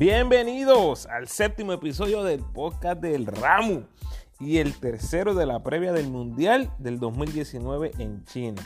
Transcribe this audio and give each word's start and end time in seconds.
Bienvenidos 0.00 1.04
al 1.04 1.28
séptimo 1.28 1.74
episodio 1.74 2.24
del 2.24 2.40
podcast 2.40 3.02
del 3.02 3.26
Ramu 3.26 3.82
y 4.38 4.56
el 4.56 4.72
tercero 4.80 5.34
de 5.34 5.44
la 5.44 5.62
previa 5.62 5.92
del 5.92 6.08
Mundial 6.08 6.72
del 6.78 6.98
2019 6.98 7.90
en 7.98 8.24
China. 8.24 8.62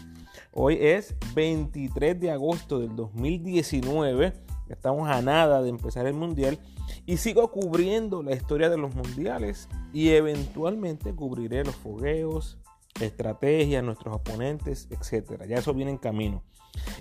Hoy 0.52 0.78
es 0.80 1.16
23 1.34 2.20
de 2.20 2.30
agosto 2.30 2.78
del 2.78 2.94
2019. 2.94 4.32
Estamos 4.68 5.10
a 5.10 5.22
nada 5.22 5.60
de 5.60 5.70
empezar 5.70 6.06
el 6.06 6.14
Mundial 6.14 6.56
y 7.04 7.16
sigo 7.16 7.50
cubriendo 7.50 8.22
la 8.22 8.36
historia 8.36 8.70
de 8.70 8.78
los 8.78 8.94
Mundiales 8.94 9.68
y 9.92 10.10
eventualmente 10.10 11.16
cubriré 11.16 11.64
los 11.64 11.74
fogueos, 11.74 12.58
estrategias, 13.00 13.82
nuestros 13.82 14.14
oponentes, 14.14 14.86
etc. 14.88 15.42
Ya 15.48 15.56
eso 15.56 15.74
viene 15.74 15.90
en 15.90 15.98
camino. 15.98 16.44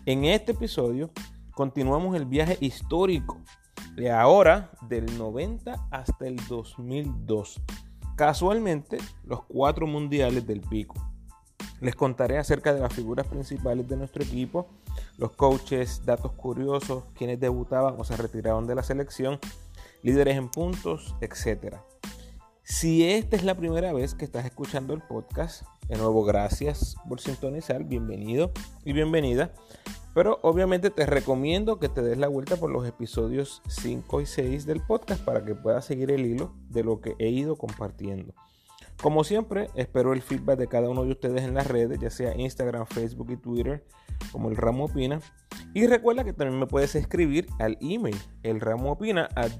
En 0.07 0.25
este 0.25 0.53
episodio 0.53 1.11
continuamos 1.51 2.15
el 2.15 2.25
viaje 2.25 2.57
histórico 2.61 3.39
de 3.95 4.11
ahora 4.11 4.71
del 4.87 5.17
90 5.17 5.87
hasta 5.91 6.27
el 6.27 6.37
2002. 6.47 7.61
Casualmente, 8.15 8.97
los 9.25 9.43
cuatro 9.43 9.87
mundiales 9.87 10.45
del 10.47 10.61
pico. 10.61 10.95
Les 11.79 11.95
contaré 11.95 12.37
acerca 12.37 12.73
de 12.73 12.79
las 12.79 12.93
figuras 12.93 13.27
principales 13.27 13.87
de 13.87 13.97
nuestro 13.97 14.23
equipo, 14.23 14.67
los 15.17 15.31
coaches, 15.31 16.05
datos 16.05 16.31
curiosos, 16.33 17.03
quienes 17.15 17.39
debutaban 17.39 17.95
o 17.97 18.03
se 18.03 18.15
retiraron 18.15 18.67
de 18.67 18.75
la 18.75 18.83
selección, 18.83 19.39
líderes 20.01 20.37
en 20.37 20.49
puntos, 20.49 21.15
etc. 21.21 21.75
Si 22.63 23.03
esta 23.03 23.35
es 23.35 23.43
la 23.43 23.55
primera 23.55 23.91
vez 23.93 24.15
que 24.15 24.25
estás 24.25 24.45
escuchando 24.45 24.93
el 24.93 25.01
podcast, 25.01 25.63
de 25.87 25.97
nuevo 25.97 26.23
gracias 26.23 26.95
por 27.09 27.19
sintonizar, 27.19 27.83
bienvenido 27.83 28.51
y 28.85 28.93
bienvenida. 28.93 29.51
Pero 30.13 30.39
obviamente 30.43 30.89
te 30.89 31.05
recomiendo 31.05 31.79
que 31.79 31.89
te 31.89 32.01
des 32.01 32.17
la 32.17 32.27
vuelta 32.27 32.57
por 32.57 32.69
los 32.69 32.87
episodios 32.87 33.61
5 33.67 34.21
y 34.21 34.25
6 34.25 34.65
del 34.65 34.81
podcast 34.81 35.23
para 35.23 35.43
que 35.43 35.55
puedas 35.55 35.85
seguir 35.85 36.11
el 36.11 36.25
hilo 36.25 36.53
de 36.69 36.83
lo 36.83 37.01
que 37.01 37.15
he 37.19 37.29
ido 37.29 37.55
compartiendo. 37.55 38.33
Como 39.01 39.23
siempre, 39.23 39.69
espero 39.75 40.13
el 40.13 40.21
feedback 40.21 40.59
de 40.59 40.67
cada 40.67 40.89
uno 40.89 41.03
de 41.03 41.11
ustedes 41.11 41.43
en 41.43 41.55
las 41.55 41.67
redes, 41.67 41.99
ya 41.99 42.09
sea 42.09 42.37
Instagram, 42.37 42.85
Facebook 42.85 43.31
y 43.31 43.37
Twitter, 43.37 43.83
como 44.31 44.49
el 44.49 44.55
Ramo 44.55 44.85
Opina. 44.85 45.19
Y 45.73 45.87
recuerda 45.87 46.23
que 46.23 46.33
también 46.33 46.59
me 46.59 46.67
puedes 46.67 46.95
escribir 46.95 47.47
al 47.59 47.77
email, 47.81 48.15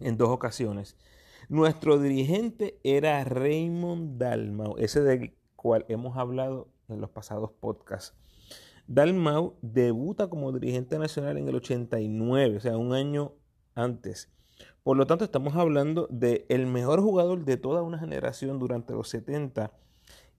en 0.00 0.16
dos 0.16 0.30
ocasiones. 0.30 0.96
Nuestro 1.50 1.98
dirigente 1.98 2.80
era 2.84 3.22
Raymond 3.22 4.16
Dalmau, 4.16 4.76
ese 4.78 5.02
del 5.02 5.34
cual 5.56 5.84
hemos 5.90 6.16
hablado 6.16 6.68
en 6.88 7.02
los 7.02 7.10
pasados 7.10 7.50
podcasts. 7.50 8.16
Dalmau 8.88 9.56
debuta 9.62 10.28
como 10.28 10.52
dirigente 10.52 10.98
nacional 10.98 11.38
en 11.38 11.48
el 11.48 11.56
89, 11.56 12.56
o 12.56 12.60
sea, 12.60 12.76
un 12.76 12.92
año 12.92 13.32
antes. 13.74 14.30
Por 14.82 14.96
lo 14.96 15.06
tanto, 15.06 15.24
estamos 15.24 15.56
hablando 15.56 16.06
del 16.10 16.44
el 16.48 16.66
mejor 16.66 17.00
jugador 17.00 17.44
de 17.44 17.56
toda 17.56 17.82
una 17.82 17.98
generación 17.98 18.58
durante 18.58 18.92
los 18.92 19.08
70 19.08 19.72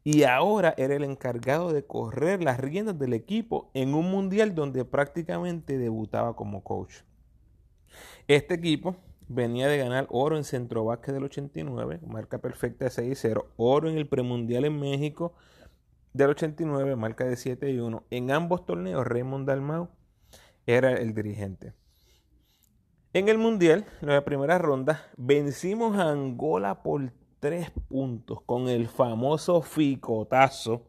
y 0.03 0.24
ahora 0.24 0.74
era 0.78 0.96
el 0.96 1.03
encargado 1.03 1.74
de 1.74 1.86
correr 1.86 2.41
las 2.41 2.57
riendas 2.57 2.97
del 2.97 3.12
equipo 3.12 3.69
en 3.74 3.94
un 3.94 4.09
mundial 4.09 4.56
donde 4.56 4.86
prácticamente 4.86 5.78
debutaba 5.78 6.34
como 6.38 6.63
coach. 6.63 7.02
Este 8.30 8.53
equipo 8.53 8.96
venía 9.28 9.68
de 9.68 9.78
ganar 9.78 10.07
oro 10.09 10.38
en 10.38 10.46
Centro 10.46 10.88
del 11.06 11.24
89, 11.25 12.00
marca 12.07 12.38
perfecta 12.38 12.86
de 12.86 12.91
6-0, 12.91 13.47
oro 13.57 13.90
en 13.90 13.97
el 13.97 14.07
premundial 14.07 14.63
en 14.63 14.80
México 14.80 15.34
del 16.17 16.31
89, 16.31 16.95
marca 16.95 17.25
de 17.25 17.38
7 17.38 17.72
y 17.72 17.79
1. 17.79 18.03
En 18.09 18.31
ambos 18.31 18.66
torneos, 18.66 19.05
Raymond 19.05 19.47
Dalmau 19.47 19.89
era 20.66 20.94
el 20.94 21.13
dirigente. 21.13 21.73
En 23.13 23.29
el 23.29 23.38
Mundial, 23.38 23.85
en 24.01 24.09
la 24.09 24.25
primera 24.25 24.57
ronda, 24.57 25.07
vencimos 25.16 25.97
a 25.97 26.11
Angola 26.11 26.83
por 26.83 27.13
3 27.39 27.72
puntos 27.88 28.41
con 28.41 28.67
el 28.67 28.88
famoso 28.88 29.61
ficotazo, 29.61 30.88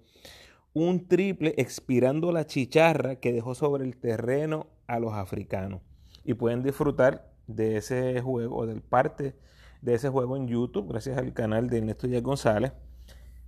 un 0.73 1.07
triple 1.07 1.55
expirando 1.57 2.33
la 2.33 2.47
chicharra 2.47 3.17
que 3.17 3.33
dejó 3.33 3.55
sobre 3.55 3.85
el 3.85 3.97
terreno 3.97 4.67
a 4.87 4.99
los 4.99 5.13
africanos. 5.13 5.83
Y 6.25 6.35
pueden 6.35 6.63
disfrutar 6.63 7.33
de 7.47 7.77
ese 7.77 8.21
juego 8.21 8.67
del 8.67 8.83
parte 8.83 9.35
de 9.81 9.95
ese 9.95 10.09
juego 10.09 10.37
en 10.37 10.49
YouTube 10.49 10.89
gracias 10.89 11.19
al 11.19 11.33
canal 11.33 11.69
de 11.69 11.79
Ernesto 11.79 12.07
Díaz 12.07 12.23
González. 12.23 12.73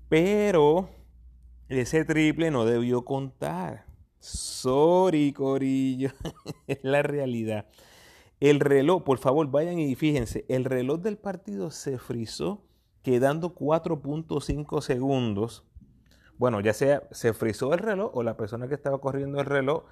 Pero 0.08 0.88
ese 1.70 2.04
triple 2.04 2.50
no 2.50 2.64
debió 2.64 3.04
contar. 3.04 3.86
Sorry, 4.18 5.32
Corillo. 5.32 6.10
es 6.66 6.80
la 6.82 7.02
realidad. 7.02 7.66
El 8.40 8.60
reloj, 8.60 9.04
por 9.04 9.18
favor, 9.18 9.50
vayan 9.50 9.78
y 9.78 9.94
fíjense, 9.94 10.44
el 10.48 10.64
reloj 10.64 11.00
del 11.00 11.16
partido 11.16 11.70
se 11.70 11.98
frizó 11.98 12.64
quedando 13.02 13.54
4.5 13.54 14.80
segundos. 14.80 15.64
Bueno, 16.38 16.60
ya 16.60 16.72
sea 16.72 17.02
se 17.12 17.34
frizó 17.34 17.72
el 17.72 17.80
reloj 17.80 18.10
o 18.14 18.22
la 18.22 18.36
persona 18.36 18.66
que 18.66 18.74
estaba 18.74 19.00
corriendo 19.00 19.40
el 19.40 19.46
reloj 19.46 19.84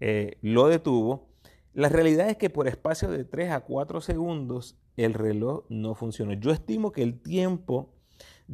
eh, 0.00 0.36
lo 0.42 0.68
detuvo. 0.68 1.28
La 1.72 1.88
realidad 1.88 2.28
es 2.28 2.36
que 2.36 2.50
por 2.50 2.68
espacio 2.68 3.08
de 3.10 3.24
3 3.24 3.52
a 3.52 3.60
4 3.60 4.00
segundos 4.00 4.76
el 4.96 5.14
reloj 5.14 5.64
no 5.68 5.94
funcionó. 5.94 6.34
Yo 6.34 6.50
estimo 6.50 6.92
que 6.92 7.02
el 7.02 7.20
tiempo 7.20 7.94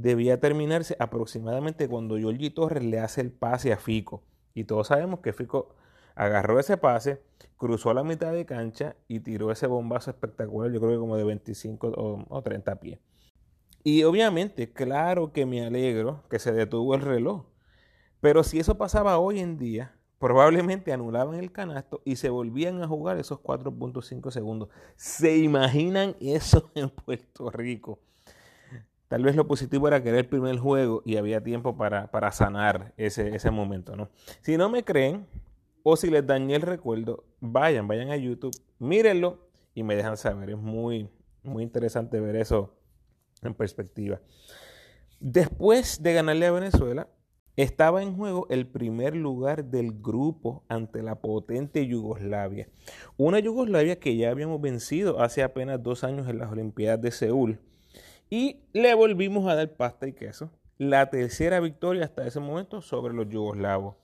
debía 0.00 0.38
terminarse 0.38 0.96
aproximadamente 1.00 1.88
cuando 1.88 2.16
Giorgi 2.18 2.50
Torres 2.50 2.84
le 2.84 3.00
hace 3.00 3.20
el 3.20 3.32
pase 3.32 3.72
a 3.72 3.78
Fico. 3.78 4.22
Y 4.54 4.64
todos 4.64 4.88
sabemos 4.88 5.20
que 5.20 5.32
Fico 5.32 5.74
agarró 6.14 6.58
ese 6.60 6.76
pase, 6.76 7.20
cruzó 7.56 7.92
la 7.94 8.04
mitad 8.04 8.32
de 8.32 8.46
cancha 8.46 8.96
y 9.08 9.20
tiró 9.20 9.50
ese 9.50 9.66
bombazo 9.66 10.10
espectacular, 10.10 10.70
yo 10.72 10.80
creo 10.80 10.92
que 10.92 10.98
como 10.98 11.16
de 11.16 11.24
25 11.24 11.88
o, 11.88 12.24
o 12.28 12.42
30 12.42 12.80
pies. 12.80 12.98
Y 13.82 14.04
obviamente, 14.04 14.72
claro 14.72 15.32
que 15.32 15.46
me 15.46 15.64
alegro 15.64 16.22
que 16.30 16.38
se 16.38 16.52
detuvo 16.52 16.94
el 16.94 17.00
reloj. 17.00 17.46
Pero 18.20 18.42
si 18.42 18.58
eso 18.58 18.76
pasaba 18.78 19.18
hoy 19.18 19.40
en 19.40 19.58
día, 19.58 19.96
probablemente 20.18 20.92
anulaban 20.92 21.36
el 21.36 21.52
canasto 21.52 22.02
y 22.04 22.16
se 22.16 22.28
volvían 22.28 22.82
a 22.82 22.88
jugar 22.88 23.18
esos 23.18 23.40
4.5 23.40 24.30
segundos. 24.30 24.68
¿Se 24.96 25.38
imaginan 25.38 26.16
eso 26.20 26.70
en 26.74 26.90
Puerto 26.90 27.50
Rico? 27.50 28.00
Tal 29.08 29.22
vez 29.22 29.34
lo 29.36 29.46
positivo 29.46 29.88
era 29.88 30.02
que 30.02 30.10
era 30.10 30.18
el 30.18 30.26
primer 30.26 30.58
juego 30.58 31.02
y 31.04 31.16
había 31.16 31.42
tiempo 31.42 31.76
para, 31.76 32.10
para 32.10 32.30
sanar 32.30 32.92
ese, 32.96 33.34
ese 33.34 33.50
momento, 33.50 33.96
¿no? 33.96 34.10
Si 34.42 34.56
no 34.56 34.68
me 34.68 34.84
creen, 34.84 35.26
o 35.82 35.96
si 35.96 36.10
les 36.10 36.26
dañé 36.26 36.56
el 36.56 36.62
recuerdo, 36.62 37.24
vayan, 37.40 37.88
vayan 37.88 38.10
a 38.10 38.16
YouTube, 38.16 38.54
mírenlo 38.78 39.48
y 39.74 39.82
me 39.82 39.96
dejan 39.96 40.18
saber. 40.18 40.50
Es 40.50 40.58
muy, 40.58 41.08
muy 41.42 41.62
interesante 41.62 42.20
ver 42.20 42.36
eso 42.36 42.74
en 43.42 43.54
perspectiva. 43.54 44.20
Después 45.20 46.02
de 46.02 46.12
ganarle 46.12 46.46
a 46.46 46.52
Venezuela, 46.52 47.08
estaba 47.56 48.02
en 48.02 48.14
juego 48.14 48.46
el 48.50 48.68
primer 48.68 49.16
lugar 49.16 49.64
del 49.64 50.00
grupo 50.00 50.62
ante 50.68 51.02
la 51.02 51.16
potente 51.16 51.86
Yugoslavia. 51.86 52.68
Una 53.16 53.40
Yugoslavia 53.40 53.98
que 53.98 54.16
ya 54.16 54.30
habíamos 54.30 54.60
vencido 54.60 55.20
hace 55.20 55.42
apenas 55.42 55.82
dos 55.82 56.04
años 56.04 56.28
en 56.28 56.38
las 56.38 56.52
Olimpiadas 56.52 57.00
de 57.00 57.10
Seúl 57.10 57.60
y 58.30 58.60
le 58.72 58.94
volvimos 58.94 59.48
a 59.48 59.54
dar 59.54 59.72
pasta 59.74 60.06
y 60.06 60.12
queso. 60.12 60.50
La 60.76 61.10
tercera 61.10 61.60
victoria 61.60 62.04
hasta 62.04 62.26
ese 62.26 62.40
momento 62.40 62.82
sobre 62.82 63.14
los 63.14 63.28
yugoslavos. 63.28 63.96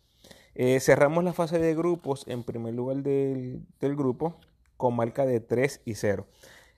Eh, 0.54 0.78
cerramos 0.80 1.24
la 1.24 1.32
fase 1.32 1.58
de 1.58 1.74
grupos 1.74 2.24
en 2.28 2.44
primer 2.44 2.74
lugar 2.74 2.98
del, 2.98 3.66
grupo 3.80 4.38
con 4.76 4.94
marca 4.94 5.26
de 5.26 5.40
3 5.40 5.82
y 5.84 5.94
0. 5.94 6.26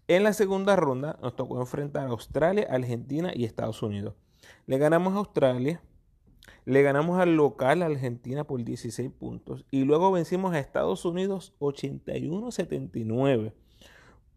En 0.09 0.23
la 0.23 0.33
segunda 0.33 0.77
ronda 0.77 1.19
nos 1.21 1.37
tocó 1.37 1.61
enfrentar 1.61 2.07
a 2.07 2.11
Australia, 2.11 2.67
Argentina 2.71 3.33
y 3.35 3.45
Estados 3.45 3.83
Unidos. 3.83 4.15
Le 4.67 4.79
ganamos 4.79 5.15
a 5.15 5.19
Australia, 5.19 5.83
le 6.65 6.83
ganamos 6.83 7.19
al 7.21 7.37
local 7.37 7.83
Argentina 7.83 8.45
por 8.45 8.63
16 8.65 9.11
puntos 9.11 9.67
y 9.71 9.85
luego 9.85 10.13
vencimos 10.13 10.55
a 10.55 10.59
Estados 10.59 11.05
Unidos 11.05 11.53
81-79 11.59 13.53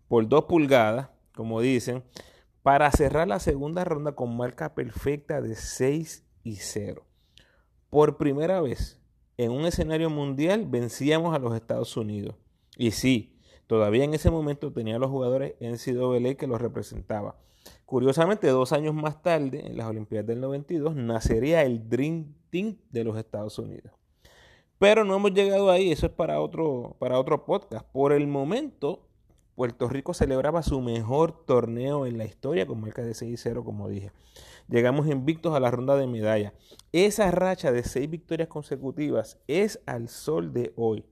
por 0.08 0.28
2 0.28 0.46
pulgadas, 0.46 1.10
como 1.34 1.62
dicen 1.62 2.04
para 2.70 2.92
cerrar 2.92 3.28
la 3.28 3.40
segunda 3.40 3.84
ronda 3.84 4.12
con 4.12 4.38
marca 4.38 4.76
perfecta 4.76 5.42
de 5.42 5.56
6 5.56 6.24
y 6.44 6.58
0. 6.58 7.04
Por 7.90 8.18
primera 8.18 8.62
vez 8.62 9.02
en 9.38 9.50
un 9.50 9.66
escenario 9.66 10.12
mundial 10.12 10.68
vencíamos 10.68 11.34
a 11.34 11.40
los 11.40 11.56
Estados 11.56 11.98
Unidos. 11.98 12.36
Y 12.78 12.92
sí, 12.92 13.40
Todavía 13.66 14.04
en 14.04 14.14
ese 14.14 14.30
momento 14.30 14.72
tenía 14.72 15.00
los 15.00 15.10
jugadores 15.10 15.56
NCAA 15.60 16.36
que 16.36 16.46
los 16.46 16.62
representaba. 16.62 17.38
Curiosamente, 17.88 18.48
dos 18.50 18.72
años 18.72 18.94
más 18.94 19.24
tarde, 19.24 19.66
en 19.66 19.76
las 19.76 19.88
Olimpiadas 19.88 20.28
del 20.28 20.40
92, 20.40 20.96
nacería 20.96 21.64
el 21.64 21.90
Dream 21.90 22.36
Team 22.52 22.78
de 22.92 23.04
los 23.04 23.18
Estados 23.18 23.58
Unidos. 23.58 23.94
Pero 24.78 25.06
no 25.06 25.16
hemos 25.16 25.34
llegado 25.34 25.72
ahí, 25.72 25.92
eso 25.92 26.06
es 26.06 26.12
para 26.12 26.40
otro, 26.40 26.98
para 27.00 27.20
otro 27.20 27.46
podcast. 27.46 27.86
Por 27.92 28.12
el 28.14 28.28
momento, 28.28 29.09
Puerto 29.60 29.90
Rico 29.90 30.14
celebraba 30.14 30.64
su 30.64 30.80
mejor 30.80 31.44
torneo 31.46 32.06
en 32.06 32.18
la 32.18 32.24
historia 32.24 32.66
con 32.66 32.80
marca 32.80 33.02
de 33.02 33.12
6-0, 33.12 33.66
como 33.66 33.90
dije. 33.90 34.14
Llegamos 34.70 35.06
invictos 35.08 35.54
a 35.54 35.60
la 35.60 35.70
ronda 35.70 35.98
de 35.98 36.08
medalla. 36.08 36.54
Esa 36.94 37.30
racha 37.30 37.74
de 37.74 37.84
seis 37.84 38.10
victorias 38.10 38.48
consecutivas 38.48 39.38
es 39.50 39.82
al 39.86 40.08
sol 40.08 40.54
de 40.54 40.72
hoy 40.78 41.04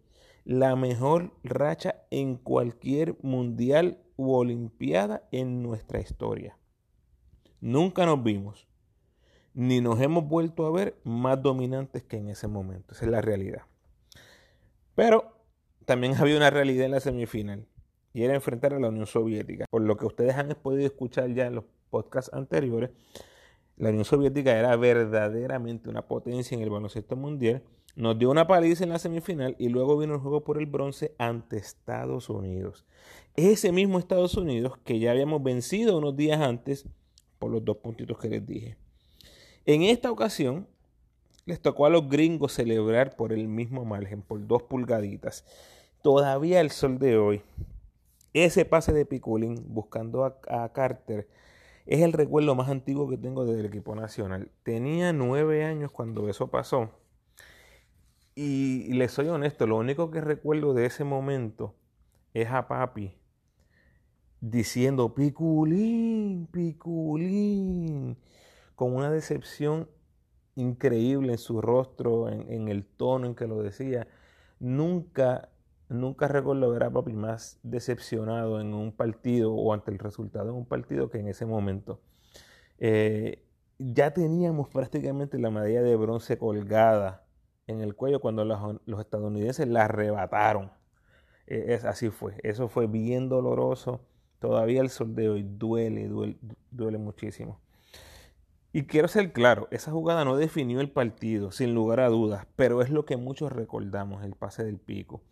la 0.46 0.78
mejor 0.78 1.34
racha 1.44 2.06
en 2.10 2.38
cualquier 2.38 3.18
mundial 3.22 4.02
u 4.16 4.32
olimpiada 4.32 5.28
en 5.34 5.62
nuestra 5.62 6.00
historia. 6.00 6.58
Nunca 7.60 8.06
nos 8.06 8.24
vimos, 8.24 8.66
ni 9.54 9.82
nos 9.82 10.00
hemos 10.00 10.26
vuelto 10.26 10.66
a 10.66 10.72
ver 10.72 10.98
más 11.04 11.42
dominantes 11.44 12.06
que 12.06 12.16
en 12.16 12.30
ese 12.30 12.48
momento. 12.48 12.94
Esa 12.94 13.04
es 13.04 13.12
la 13.12 13.20
realidad. 13.20 13.64
Pero 14.96 15.38
también 15.84 16.16
había 16.16 16.38
una 16.38 16.50
realidad 16.50 16.86
en 16.86 16.92
la 16.92 17.02
semifinal 17.02 17.68
y 18.18 18.24
era 18.24 18.34
enfrentar 18.34 18.74
a 18.74 18.80
la 18.80 18.90
Unión 18.90 19.06
Soviética. 19.06 19.66
Por 19.70 19.84
lo 19.84 19.96
que 19.96 20.06
ustedes 20.06 20.36
han 20.36 20.50
podido 20.62 20.86
escuchar 20.86 21.34
ya 21.34 21.46
en 21.46 21.56
los 21.56 21.66
podcasts 21.90 22.34
anteriores, 22.34 22.90
la 23.78 23.90
Unión 23.90 24.06
Soviética 24.06 24.58
era 24.58 24.76
verdaderamente 24.76 25.90
una 25.90 26.02
potencia 26.02 26.56
en 26.56 26.64
el 26.64 26.70
baloncesto 26.70 27.16
mundial 27.16 27.62
nos 27.98 28.20
dio 28.20 28.30
una 28.30 28.46
paliza 28.46 28.84
en 28.84 28.92
la 28.92 29.00
semifinal 29.00 29.56
y 29.58 29.70
luego 29.70 29.98
vino 29.98 30.14
el 30.14 30.20
juego 30.20 30.44
por 30.44 30.60
el 30.60 30.68
bronce 30.68 31.16
ante 31.18 31.58
Estados 31.58 32.30
Unidos. 32.30 32.86
Ese 33.36 33.72
mismo 33.72 33.98
Estados 33.98 34.36
Unidos 34.36 34.74
que 34.84 35.00
ya 35.00 35.10
habíamos 35.10 35.42
vencido 35.42 35.98
unos 35.98 36.16
días 36.16 36.40
antes 36.40 36.86
por 37.40 37.50
los 37.50 37.66
dos 37.66 37.78
puntitos 37.78 38.20
que 38.20 38.30
les 38.30 38.46
dije. 38.46 38.78
En 39.66 39.82
esta 39.82 40.12
ocasión 40.12 40.68
les 41.46 41.60
tocó 41.60 41.88
a 41.88 41.90
los 41.90 42.08
gringos 42.08 42.54
celebrar 42.54 43.16
por 43.16 43.34
el 43.34 43.48
mismo 43.48 43.84
margen, 43.84 44.22
por 44.22 44.46
dos 44.46 44.62
pulgaditas. 44.62 45.44
Todavía 46.04 46.62
el 46.62 46.70
sol 46.70 47.00
de 47.00 47.18
hoy, 47.18 47.42
ese 48.34 48.66
pase 48.66 48.94
de 48.94 49.06
Piculín 49.06 49.66
buscando 49.68 50.26
a, 50.26 50.72
Carter 50.74 51.28
es 51.86 52.02
el 52.02 52.14
recuerdo 52.14 52.54
más 52.56 52.70
antiguo 52.70 53.10
que 53.10 53.18
tengo 53.18 53.46
del 53.46 53.66
equipo 53.66 53.96
nacional. 53.96 54.52
Tenía 54.64 55.14
nueve 55.14 55.64
años 55.64 55.92
cuando 55.92 56.30
eso 56.30 56.48
pasó 56.48 56.92
y, 58.36 58.94
les 58.94 59.12
soy 59.12 59.30
honesto, 59.30 59.66
lo 59.66 59.78
único 59.78 60.12
que 60.12 60.22
recuerdo 60.22 60.76
de 60.76 60.86
ese 60.86 61.04
momento 61.04 61.74
es 62.36 62.50
a 62.52 62.68
papi 62.68 63.16
diciendo 64.42 65.16
piculín, 65.16 66.48
piculín, 66.52 68.16
con 68.76 68.94
una 68.94 69.10
decepción 69.10 69.90
increíble 70.54 71.32
en 71.32 71.38
su 71.40 71.62
rostro, 71.62 72.30
en, 72.30 72.68
el 72.68 72.86
tono 72.86 73.26
en 73.26 73.34
que 73.34 73.48
lo 73.48 73.64
decía. 73.64 74.08
Nunca, 74.60 75.50
nunca 75.90 76.28
recuerdo 76.28 76.70
ver 76.70 76.84
a 76.84 76.92
papi 76.92 77.14
más 77.14 77.60
decepcionado 77.64 78.60
en 78.60 78.74
un 78.74 78.92
partido 78.92 79.54
o 79.54 79.74
ante 79.74 79.92
el 79.92 80.00
resultado 80.00 80.50
en 80.50 80.56
un 80.56 80.66
partido 80.66 81.10
que 81.10 81.20
en 81.20 81.28
ese 81.28 81.46
momento. 81.46 82.00
Eh, 82.80 83.44
ya 83.80 84.14
teníamos 84.14 84.70
prácticamente 84.70 85.38
la 85.40 85.52
medalla 85.52 85.82
de 85.82 85.96
bronce 85.96 86.38
colgada 86.38 87.26
en 87.68 87.82
el 87.82 87.96
cuello 87.96 88.20
cuando 88.20 88.46
los, 88.46 89.00
estadounidenses 89.00 89.68
la 89.68 89.86
arrebataron. 89.86 90.72
E, 91.48 91.80
así 91.84 92.10
fue. 92.10 92.36
Eso 92.44 92.70
fue 92.70 92.88
bien 92.88 93.30
doloroso. 93.30 94.02
Todavía 94.40 94.82
el 94.82 94.90
sol 94.90 95.16
de 95.16 95.30
hoy 95.30 95.44
duele, 95.44 96.08
duele, 96.08 96.38
duele 96.72 96.98
muchísimo. 96.98 97.60
Y 98.74 98.84
quiero 98.84 99.08
ser 99.08 99.32
claro, 99.32 99.68
esa 99.72 99.92
jugada 99.92 100.24
no 100.24 100.38
definió 100.38 100.82
el 100.82 100.92
partido, 100.92 101.52
sin 101.52 101.74
lugar 101.74 102.00
a 102.00 102.10
dudas, 102.10 102.46
pero 102.56 102.82
es 102.82 102.92
lo 102.92 103.06
que 103.06 103.18
muchos 103.18 103.52
recordamos, 103.52 104.24
el 104.24 104.36
pase 104.36 104.64
del 104.64 104.78
pico. 104.78 105.24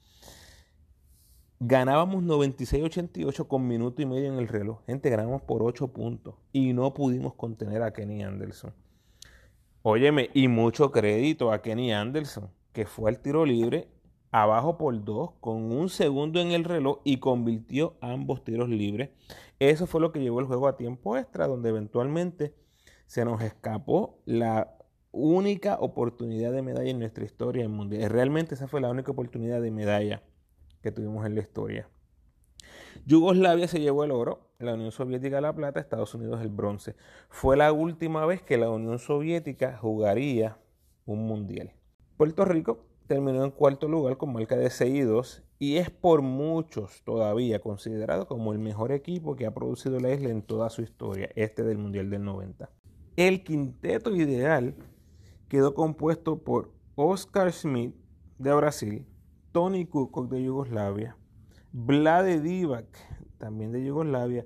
Ganábamos 1.61 2.21
96-88 2.25 3.47
con 3.47 3.65
minuto 3.65 4.01
y 4.01 4.05
medio 4.05 4.27
en 4.27 4.39
el 4.39 4.49
reloj. 4.49 4.79
Gente, 4.87 5.09
ganamos 5.09 5.41
por 5.41 5.63
8 5.63 5.87
puntos 5.87 6.35
y 6.51 6.73
no 6.73 6.93
pudimos 6.93 7.33
contener 7.35 7.81
a 7.81 7.93
Kenny 7.93 8.23
Anderson. 8.23 8.73
Óyeme, 9.81 10.29
y 10.33 10.49
mucho 10.49 10.91
crédito 10.91 11.53
a 11.53 11.61
Kenny 11.61 11.93
Anderson, 11.93 12.49
que 12.73 12.85
fue 12.85 13.09
al 13.09 13.19
tiro 13.19 13.45
libre 13.45 13.87
abajo 14.31 14.77
por 14.77 15.01
dos 15.05 15.31
con 15.39 15.71
un 15.71 15.87
segundo 15.87 16.41
en 16.41 16.51
el 16.51 16.65
reloj 16.65 16.99
y 17.05 17.19
convirtió 17.19 17.95
ambos 18.01 18.43
tiros 18.43 18.67
libres. 18.67 19.11
Eso 19.59 19.87
fue 19.87 20.01
lo 20.01 20.11
que 20.11 20.19
llevó 20.19 20.41
el 20.41 20.47
juego 20.47 20.67
a 20.67 20.75
tiempo 20.75 21.15
extra, 21.15 21.47
donde 21.47 21.69
eventualmente 21.69 22.53
se 23.05 23.23
nos 23.23 23.41
escapó 23.41 24.19
la 24.25 24.75
única 25.13 25.77
oportunidad 25.79 26.51
de 26.51 26.61
medalla 26.61 26.89
en 26.89 26.99
nuestra 26.99 27.23
historia 27.23 27.63
en 27.63 27.71
mundial. 27.71 28.09
Realmente 28.09 28.55
esa 28.55 28.67
fue 28.67 28.81
la 28.81 28.89
única 28.89 29.13
oportunidad 29.13 29.61
de 29.61 29.71
medalla 29.71 30.21
tuvimos 30.91 31.25
en 31.25 31.35
la 31.35 31.41
historia. 31.41 31.89
Yugoslavia 33.05 33.67
se 33.67 33.79
llevó 33.79 34.03
el 34.03 34.11
oro, 34.11 34.49
la 34.59 34.73
Unión 34.73 34.91
Soviética 34.91 35.41
la 35.41 35.53
plata, 35.53 35.79
Estados 35.79 36.13
Unidos 36.15 36.41
el 36.41 36.49
bronce. 36.49 36.95
Fue 37.29 37.57
la 37.57 37.71
última 37.71 38.25
vez 38.25 38.41
que 38.41 38.57
la 38.57 38.69
Unión 38.69 38.99
Soviética 38.99 39.77
jugaría 39.77 40.57
un 41.05 41.27
mundial. 41.27 41.73
Puerto 42.17 42.45
Rico 42.45 42.85
terminó 43.07 43.43
en 43.43 43.51
cuarto 43.51 43.87
lugar 43.87 44.17
con 44.17 44.33
marca 44.33 44.55
de 44.55 44.69
6 44.69 44.95
y 44.95 45.01
2 45.01 45.43
y 45.59 45.77
es 45.77 45.89
por 45.89 46.21
muchos 46.21 47.01
todavía 47.03 47.59
considerado 47.59 48.27
como 48.27 48.53
el 48.53 48.59
mejor 48.59 48.91
equipo 48.91 49.35
que 49.35 49.45
ha 49.45 49.53
producido 49.53 49.99
la 49.99 50.11
isla 50.11 50.29
en 50.29 50.41
toda 50.41 50.69
su 50.69 50.81
historia, 50.81 51.29
este 51.35 51.63
del 51.63 51.77
Mundial 51.77 52.09
del 52.09 52.23
90. 52.23 52.69
El 53.15 53.43
quinteto 53.43 54.15
ideal 54.15 54.75
quedó 55.47 55.73
compuesto 55.73 56.43
por 56.43 56.71
Oscar 56.95 57.51
Schmidt 57.51 57.95
de 58.37 58.53
Brasil, 58.53 59.05
Tony 59.55 59.85
Kukoc 59.85 60.29
de 60.29 60.43
Yugoslavia, 60.43 61.15
Vlade 61.71 62.41
Divac, 62.41 62.87
también 63.37 63.71
de 63.71 63.85
Yugoslavia, 63.85 64.45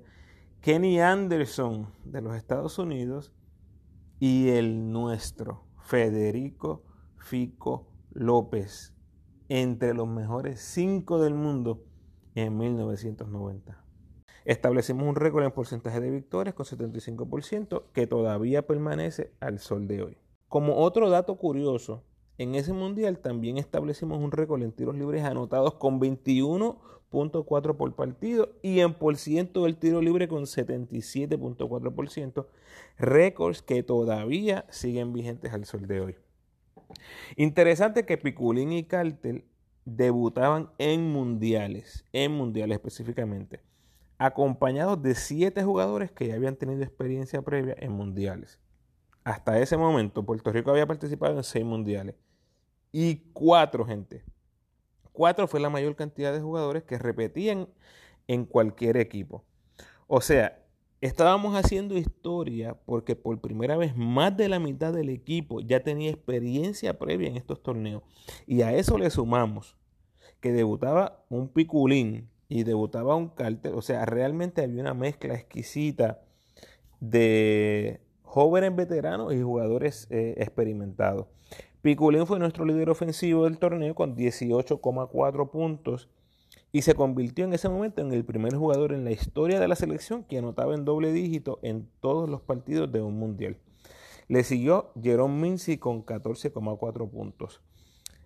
Kenny 0.60 1.00
Anderson 1.00 1.92
de 2.04 2.22
los 2.22 2.36
Estados 2.36 2.78
Unidos 2.78 3.32
y 4.20 4.50
el 4.50 4.92
nuestro, 4.92 5.64
Federico 5.80 6.84
Fico 7.16 7.88
López, 8.12 8.94
entre 9.48 9.94
los 9.94 10.06
mejores 10.06 10.60
cinco 10.60 11.20
del 11.20 11.34
mundo 11.34 11.82
en 12.36 12.56
1990. 12.56 13.84
Establecimos 14.44 15.08
un 15.08 15.16
récord 15.16 15.42
en 15.42 15.50
porcentaje 15.50 15.98
de 15.98 16.12
victorias 16.12 16.54
con 16.54 16.66
75% 16.66 17.82
que 17.92 18.06
todavía 18.06 18.64
permanece 18.64 19.34
al 19.40 19.58
sol 19.58 19.88
de 19.88 20.02
hoy. 20.02 20.18
Como 20.46 20.76
otro 20.76 21.10
dato 21.10 21.36
curioso, 21.36 22.04
en 22.40 22.54
ese 22.54 22.72
mundial 22.72 23.18
también 23.18 23.58
establecimos 23.58 24.18
un 24.18 24.32
récord 24.32 24.62
en 24.62 24.72
tiros 24.72 24.96
libres 24.96 25.24
anotados 25.24 25.74
con 25.74 26.00
21.4 26.00 27.76
por 27.76 27.94
partido 27.94 28.54
y 28.62 28.80
en 28.80 28.94
por 28.94 29.18
ciento 29.18 29.64
del 29.64 29.76
tiro 29.76 30.00
libre 30.00 30.26
con 30.26 30.44
77.4%, 30.44 32.46
récords 32.96 33.60
que 33.60 33.82
todavía 33.82 34.64
siguen 34.70 35.12
vigentes 35.12 35.52
al 35.52 35.66
sol 35.66 35.86
de 35.86 36.00
hoy. 36.00 36.16
Interesante 37.36 38.06
que 38.06 38.16
Piculín 38.16 38.72
y 38.72 38.84
Cartel 38.84 39.44
debutaban 39.84 40.70
en 40.78 41.12
mundiales, 41.12 42.06
en 42.10 42.32
mundiales 42.32 42.76
específicamente, 42.76 43.60
acompañados 44.16 45.02
de 45.02 45.14
siete 45.14 45.62
jugadores 45.62 46.10
que 46.10 46.28
ya 46.28 46.36
habían 46.36 46.56
tenido 46.56 46.82
experiencia 46.82 47.42
previa 47.42 47.76
en 47.78 47.92
mundiales. 47.92 48.58
Hasta 49.24 49.58
ese 49.58 49.76
momento, 49.76 50.24
Puerto 50.24 50.50
Rico 50.50 50.70
había 50.70 50.86
participado 50.86 51.36
en 51.36 51.44
seis 51.44 51.66
mundiales 51.66 52.14
y 52.92 53.16
cuatro, 53.32 53.84
gente. 53.84 54.24
Cuatro 55.12 55.46
fue 55.48 55.60
la 55.60 55.70
mayor 55.70 55.96
cantidad 55.96 56.32
de 56.32 56.40
jugadores 56.40 56.84
que 56.84 56.98
repetían 56.98 57.68
en 58.26 58.44
cualquier 58.44 58.96
equipo. 58.96 59.44
O 60.06 60.20
sea, 60.20 60.60
estábamos 61.00 61.54
haciendo 61.56 61.96
historia 61.96 62.76
porque 62.84 63.16
por 63.16 63.40
primera 63.40 63.76
vez 63.76 63.96
más 63.96 64.36
de 64.36 64.48
la 64.48 64.58
mitad 64.58 64.92
del 64.92 65.08
equipo 65.08 65.60
ya 65.60 65.80
tenía 65.80 66.10
experiencia 66.10 66.98
previa 66.98 67.28
en 67.28 67.36
estos 67.36 67.62
torneos. 67.62 68.02
Y 68.46 68.62
a 68.62 68.72
eso 68.74 68.98
le 68.98 69.10
sumamos 69.10 69.76
que 70.40 70.52
debutaba 70.52 71.24
un 71.28 71.48
piculín 71.48 72.28
y 72.48 72.64
debutaba 72.64 73.14
un 73.14 73.28
cártel. 73.28 73.74
O 73.74 73.82
sea, 73.82 74.04
realmente 74.04 74.62
había 74.62 74.80
una 74.82 74.94
mezcla 74.94 75.34
exquisita 75.34 76.22
de 77.00 78.00
jóvenes 78.22 78.74
veteranos 78.74 79.32
y 79.34 79.42
jugadores 79.42 80.06
eh, 80.10 80.34
experimentados. 80.38 81.26
Piculín 81.82 82.26
fue 82.26 82.38
nuestro 82.38 82.66
líder 82.66 82.90
ofensivo 82.90 83.44
del 83.44 83.58
torneo 83.58 83.94
con 83.94 84.14
18,4 84.14 85.50
puntos 85.50 86.10
y 86.72 86.82
se 86.82 86.94
convirtió 86.94 87.46
en 87.46 87.54
ese 87.54 87.70
momento 87.70 88.02
en 88.02 88.12
el 88.12 88.24
primer 88.24 88.54
jugador 88.54 88.92
en 88.92 89.04
la 89.04 89.12
historia 89.12 89.58
de 89.58 89.66
la 89.66 89.76
selección 89.76 90.24
que 90.24 90.36
anotaba 90.36 90.74
en 90.74 90.84
doble 90.84 91.10
dígito 91.10 91.58
en 91.62 91.88
todos 92.00 92.28
los 92.28 92.42
partidos 92.42 92.92
de 92.92 93.00
un 93.00 93.18
mundial. 93.18 93.56
Le 94.28 94.44
siguió 94.44 94.92
Jerome 95.02 95.40
Mincy 95.40 95.78
con 95.78 96.04
14,4 96.04 97.10
puntos. 97.10 97.62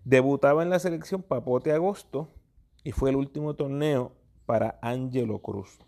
Debutaba 0.04 0.64
en 0.64 0.70
la 0.70 0.80
selección 0.80 1.22
Papote 1.22 1.72
Agosto 1.72 2.28
y 2.82 2.90
fue 2.90 3.10
el 3.10 3.16
último 3.16 3.54
torneo 3.54 4.12
para 4.46 4.80
Angelo 4.82 5.38
Cruz. 5.38 5.78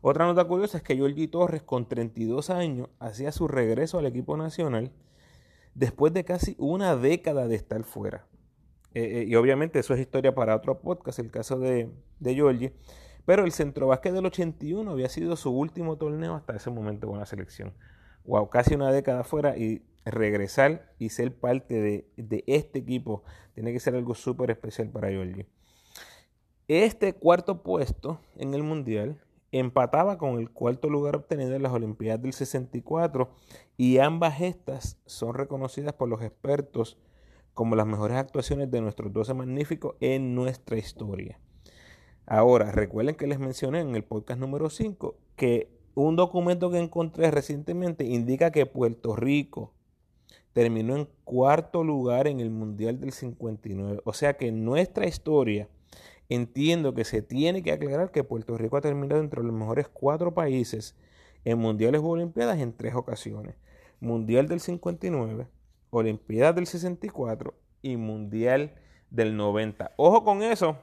Otra 0.00 0.26
nota 0.26 0.44
curiosa 0.44 0.78
es 0.78 0.84
que 0.84 0.98
Jordi 0.98 1.26
Torres, 1.28 1.62
con 1.62 1.88
32 1.88 2.50
años, 2.50 2.88
hacía 3.00 3.32
su 3.32 3.48
regreso 3.48 3.98
al 3.98 4.06
equipo 4.06 4.36
nacional 4.36 4.92
después 5.74 6.12
de 6.12 6.24
casi 6.24 6.54
una 6.58 6.96
década 6.96 7.48
de 7.48 7.56
estar 7.56 7.82
fuera. 7.84 8.26
Eh, 8.94 9.20
eh, 9.20 9.24
y 9.26 9.34
obviamente 9.36 9.78
eso 9.78 9.94
es 9.94 10.00
historia 10.00 10.34
para 10.34 10.54
otro 10.54 10.80
podcast, 10.80 11.18
el 11.18 11.30
caso 11.30 11.58
de, 11.58 11.90
de 12.20 12.72
Pero 13.24 13.44
el 13.44 13.52
centro 13.52 13.86
básquet 13.86 14.12
del 14.12 14.26
81 14.26 14.90
había 14.90 15.08
sido 15.08 15.36
su 15.36 15.50
último 15.50 15.96
torneo 15.96 16.34
hasta 16.34 16.56
ese 16.56 16.70
momento 16.70 17.06
con 17.08 17.18
la 17.18 17.26
selección. 17.26 17.72
Wow, 18.24 18.50
casi 18.50 18.74
una 18.74 18.92
década 18.92 19.24
fuera 19.24 19.56
y 19.56 19.82
regresar 20.04 20.92
y 20.98 21.08
ser 21.08 21.34
parte 21.34 21.80
de, 21.80 22.08
de 22.16 22.44
este 22.46 22.80
equipo 22.80 23.22
tiene 23.54 23.72
que 23.72 23.80
ser 23.80 23.94
algo 23.94 24.14
súper 24.14 24.50
especial 24.50 24.88
para 24.90 25.10
Giorgi. 25.10 25.46
Este 26.68 27.14
cuarto 27.14 27.62
puesto 27.62 28.20
en 28.36 28.54
el 28.54 28.62
Mundial 28.62 29.20
empataba 29.52 30.18
con 30.18 30.40
el 30.40 30.50
cuarto 30.50 30.88
lugar 30.88 31.14
obtenido 31.14 31.54
en 31.54 31.62
las 31.62 31.72
Olimpiadas 31.72 32.22
del 32.22 32.32
64 32.32 33.30
y 33.76 33.98
ambas 33.98 34.40
estas 34.40 34.98
son 35.06 35.34
reconocidas 35.34 35.92
por 35.92 36.08
los 36.08 36.22
expertos 36.22 36.98
como 37.54 37.76
las 37.76 37.86
mejores 37.86 38.16
actuaciones 38.16 38.70
de 38.70 38.80
nuestros 38.80 39.12
12 39.12 39.34
magníficos 39.34 39.94
en 40.00 40.34
nuestra 40.34 40.78
historia. 40.78 41.38
Ahora, 42.24 42.72
recuerden 42.72 43.14
que 43.14 43.26
les 43.26 43.38
mencioné 43.38 43.80
en 43.80 43.94
el 43.94 44.04
podcast 44.04 44.40
número 44.40 44.70
5 44.70 45.16
que 45.36 45.68
un 45.94 46.16
documento 46.16 46.70
que 46.70 46.78
encontré 46.78 47.30
recientemente 47.30 48.04
indica 48.04 48.50
que 48.50 48.64
Puerto 48.64 49.14
Rico 49.14 49.74
terminó 50.54 50.96
en 50.96 51.08
cuarto 51.24 51.84
lugar 51.84 52.26
en 52.26 52.40
el 52.40 52.50
Mundial 52.50 53.00
del 53.00 53.12
59. 53.12 54.00
O 54.04 54.12
sea 54.14 54.34
que 54.38 54.48
en 54.48 54.64
nuestra 54.64 55.06
historia 55.06 55.68
entiendo 56.28 56.94
que 56.94 57.04
se 57.04 57.22
tiene 57.22 57.62
que 57.62 57.72
aclarar 57.72 58.10
que 58.10 58.24
Puerto 58.24 58.56
Rico 58.56 58.76
ha 58.76 58.80
terminado 58.80 59.20
entre 59.20 59.42
los 59.42 59.52
mejores 59.52 59.88
cuatro 59.88 60.34
países 60.34 60.96
en 61.44 61.58
Mundiales 61.58 62.00
o 62.00 62.08
Olimpiadas 62.08 62.58
en 62.60 62.76
tres 62.76 62.94
ocasiones. 62.94 63.56
Mundial 64.00 64.48
del 64.48 64.60
59, 64.60 65.46
Olimpiadas 65.90 66.54
del 66.54 66.66
64 66.66 67.54
y 67.82 67.96
Mundial 67.96 68.74
del 69.10 69.36
90. 69.36 69.92
Ojo 69.96 70.24
con 70.24 70.42
eso 70.42 70.76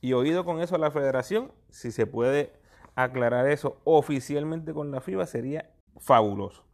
y 0.00 0.12
oído 0.12 0.44
con 0.44 0.60
eso 0.60 0.76
a 0.76 0.78
la 0.78 0.90
federación. 0.90 1.52
Si 1.68 1.90
se 1.90 2.06
puede 2.06 2.52
aclarar 2.94 3.48
eso 3.48 3.80
oficialmente 3.84 4.72
con 4.72 4.90
la 4.90 5.00
FIBA 5.00 5.26
sería 5.26 5.70
fabuloso. 5.98 6.69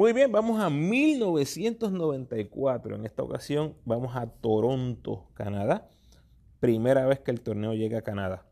Muy 0.00 0.14
bien, 0.14 0.32
vamos 0.32 0.58
a 0.58 0.70
1994. 0.70 2.96
En 2.96 3.04
esta 3.04 3.22
ocasión 3.22 3.74
vamos 3.84 4.16
a 4.16 4.28
Toronto, 4.28 5.26
Canadá. 5.34 5.90
Primera 6.58 7.04
vez 7.04 7.20
que 7.20 7.30
el 7.30 7.42
torneo 7.42 7.74
llega 7.74 7.98
a 7.98 8.02
Canadá. 8.02 8.46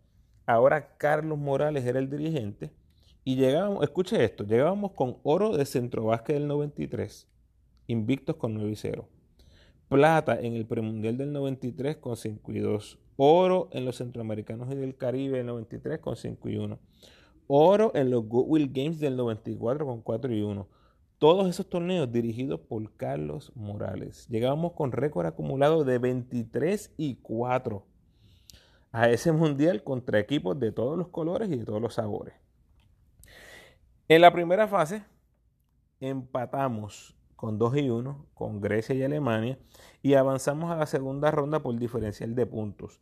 Ahora 0.44 0.98
Carlos 0.98 1.38
Morales 1.38 1.86
era 1.86 2.00
el 2.00 2.10
dirigente 2.10 2.70
y 3.24 3.36
llegábamos, 3.36 3.82
escuche 3.82 4.22
esto, 4.22 4.44
llegábamos 4.44 4.92
con 4.92 5.16
oro 5.22 5.56
de 5.56 5.64
Centro 5.64 6.04
Básquet 6.04 6.36
del 6.36 6.48
93, 6.48 7.26
invictos 7.86 8.36
con 8.36 8.52
9 8.52 8.70
y 8.70 8.76
0. 8.76 9.08
Plata 9.88 10.38
en 10.38 10.54
el 10.54 10.66
premundial 10.66 11.16
del 11.16 11.32
93 11.32 11.96
con 11.96 12.18
5 12.18 12.52
y 12.52 12.58
2. 12.58 12.98
Oro 13.16 13.70
en 13.72 13.86
los 13.86 13.96
centroamericanos 13.96 14.70
y 14.70 14.74
del 14.74 14.98
Caribe 14.98 15.38
del 15.38 15.46
93 15.46 15.98
con 15.98 16.14
5 16.14 16.46
y 16.50 16.58
1. 16.58 16.78
Oro 17.46 17.92
en 17.94 18.10
los 18.10 18.28
Goodwill 18.28 18.70
Games 18.70 19.00
del 19.00 19.16
94 19.16 19.86
con 19.86 20.02
4 20.02 20.34
y 20.34 20.42
1. 20.42 20.76
Todos 21.18 21.48
esos 21.48 21.68
torneos 21.68 22.12
dirigidos 22.12 22.60
por 22.60 22.94
Carlos 22.94 23.50
Morales. 23.56 24.28
Llegábamos 24.28 24.74
con 24.74 24.92
récord 24.92 25.26
acumulado 25.26 25.82
de 25.82 25.98
23 25.98 26.94
y 26.96 27.16
4 27.16 27.84
a 28.92 29.10
ese 29.10 29.32
mundial 29.32 29.82
contra 29.82 30.20
equipos 30.20 30.60
de 30.60 30.70
todos 30.70 30.96
los 30.96 31.08
colores 31.08 31.50
y 31.50 31.56
de 31.56 31.64
todos 31.64 31.82
los 31.82 31.94
sabores. 31.94 32.34
En 34.06 34.20
la 34.20 34.32
primera 34.32 34.68
fase 34.68 35.02
empatamos 35.98 37.16
con 37.34 37.58
2 37.58 37.78
y 37.78 37.90
1 37.90 38.26
con 38.34 38.60
Grecia 38.60 38.94
y 38.94 39.02
Alemania 39.02 39.58
y 40.02 40.14
avanzamos 40.14 40.70
a 40.70 40.76
la 40.76 40.86
segunda 40.86 41.32
ronda 41.32 41.58
por 41.64 41.76
diferencial 41.76 42.36
de 42.36 42.46
puntos. 42.46 43.00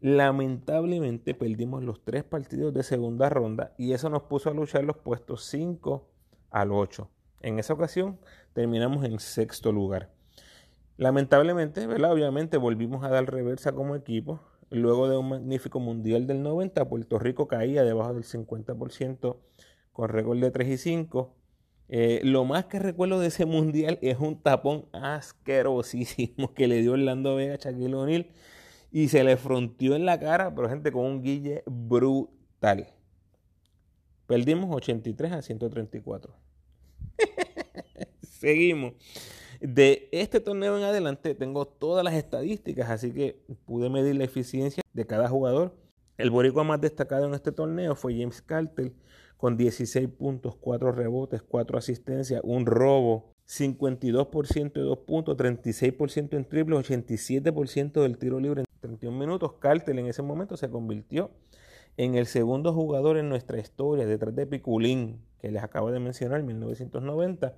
Lamentablemente 0.00 1.34
perdimos 1.34 1.84
los 1.84 2.02
tres 2.02 2.24
partidos 2.24 2.74
de 2.74 2.82
segunda 2.82 3.28
ronda 3.28 3.74
y 3.78 3.92
eso 3.92 4.10
nos 4.10 4.24
puso 4.24 4.50
a 4.50 4.54
luchar 4.54 4.82
los 4.82 4.96
puestos 4.96 5.44
5 5.44 6.04
al 6.50 6.72
8. 6.72 7.08
En 7.44 7.58
esa 7.58 7.74
ocasión 7.74 8.18
terminamos 8.54 9.04
en 9.04 9.18
sexto 9.18 9.70
lugar. 9.70 10.08
Lamentablemente, 10.96 11.86
obviamente 11.86 12.56
volvimos 12.56 13.04
a 13.04 13.10
dar 13.10 13.30
reversa 13.30 13.72
como 13.72 13.96
equipo. 13.96 14.40
Luego 14.70 15.10
de 15.10 15.18
un 15.18 15.28
magnífico 15.28 15.78
mundial 15.78 16.26
del 16.26 16.42
90, 16.42 16.88
Puerto 16.88 17.18
Rico 17.18 17.46
caía 17.46 17.84
debajo 17.84 18.14
del 18.14 18.24
50% 18.24 19.36
con 19.92 20.08
récord 20.08 20.40
de 20.40 20.50
3 20.50 20.68
y 20.68 20.78
5. 20.78 21.34
Eh, 21.90 22.20
lo 22.24 22.46
más 22.46 22.64
que 22.64 22.78
recuerdo 22.78 23.20
de 23.20 23.26
ese 23.26 23.44
mundial 23.44 23.98
es 24.00 24.18
un 24.20 24.40
tapón 24.40 24.86
asquerosísimo 24.92 26.54
que 26.54 26.66
le 26.66 26.80
dio 26.80 26.92
Orlando 26.92 27.36
Vega 27.36 27.56
a 27.56 27.58
Shaquille 27.58 27.94
O'Neal 27.94 28.26
y 28.90 29.08
se 29.08 29.22
le 29.22 29.36
fronteó 29.36 29.96
en 29.96 30.06
la 30.06 30.18
cara, 30.18 30.54
pero 30.54 30.70
gente 30.70 30.90
con 30.92 31.04
un 31.04 31.20
guille 31.20 31.62
brutal. 31.66 32.88
Perdimos 34.26 34.74
83 34.74 35.32
a 35.32 35.42
134. 35.42 36.43
Seguimos. 38.22 38.94
De 39.60 40.08
este 40.12 40.40
torneo 40.40 40.76
en 40.76 40.84
adelante 40.84 41.34
tengo 41.34 41.66
todas 41.66 42.04
las 42.04 42.14
estadísticas, 42.14 42.90
así 42.90 43.12
que 43.12 43.40
pude 43.64 43.88
medir 43.88 44.14
la 44.16 44.24
eficiencia 44.24 44.82
de 44.92 45.06
cada 45.06 45.28
jugador. 45.28 45.74
El 46.18 46.30
boricua 46.30 46.64
más 46.64 46.80
destacado 46.80 47.26
en 47.26 47.34
este 47.34 47.50
torneo 47.50 47.94
fue 47.96 48.18
James 48.18 48.42
Carter 48.42 48.92
con 49.36 49.56
16 49.56 50.08
puntos, 50.10 50.56
4 50.56 50.92
rebotes, 50.92 51.42
4 51.42 51.78
asistencias, 51.78 52.40
un 52.44 52.66
robo, 52.66 53.32
52% 53.46 54.72
de 54.72 54.80
2 54.80 54.98
puntos, 54.98 55.36
36% 55.36 56.36
en 56.36 56.44
triple, 56.44 56.76
87% 56.76 58.02
del 58.02 58.18
tiro 58.18 58.40
libre 58.40 58.60
en 58.62 58.66
31 58.80 59.18
minutos. 59.18 59.54
Carter 59.54 59.98
en 59.98 60.06
ese 60.06 60.22
momento 60.22 60.56
se 60.56 60.70
convirtió 60.70 61.30
en 61.96 62.14
el 62.14 62.26
segundo 62.26 62.72
jugador 62.72 63.18
en 63.18 63.28
nuestra 63.28 63.58
historia, 63.58 64.06
detrás 64.06 64.34
de 64.34 64.46
Piculín, 64.46 65.20
que 65.44 65.50
les 65.50 65.62
acabo 65.62 65.90
de 65.90 66.00
mencionar, 66.00 66.42
1990, 66.42 67.54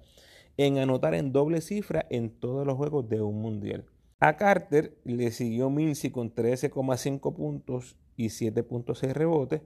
en 0.57 0.79
anotar 0.79 1.15
en 1.15 1.33
doble 1.33 1.61
cifra 1.61 2.05
en 2.11 2.31
todos 2.31 2.67
los 2.67 2.77
juegos 2.77 3.09
de 3.09 3.23
un 3.23 3.41
mundial. 3.41 3.85
A 4.19 4.37
Carter 4.37 4.99
le 5.05 5.31
siguió 5.31 5.71
Mincy 5.71 6.11
con 6.11 6.35
13,5 6.35 7.33
puntos 7.33 7.97
y 8.17 8.27
7.6 8.27 9.13
rebotes, 9.13 9.63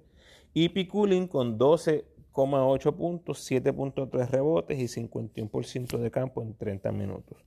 y 0.52 0.68
Piculín 0.68 1.28
con 1.28 1.58
12,8 1.58 2.94
puntos, 2.94 3.50
7.3 3.50 4.28
rebotes 4.28 4.78
y 4.78 5.02
51% 5.02 5.96
de 5.96 6.10
campo 6.10 6.42
en 6.42 6.52
30 6.52 6.92
minutos. 6.92 7.38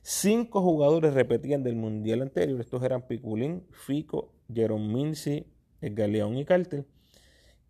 Cinco 0.00 0.62
jugadores 0.62 1.12
repetían 1.12 1.62
del 1.62 1.76
mundial 1.76 2.22
anterior. 2.22 2.58
Estos 2.58 2.82
eran 2.84 3.06
Piculín, 3.06 3.64
Fico, 3.70 4.32
Jerome 4.50 4.94
Mincy, 4.94 5.44
Galeón 5.82 6.38
y 6.38 6.46
Carter. 6.46 6.86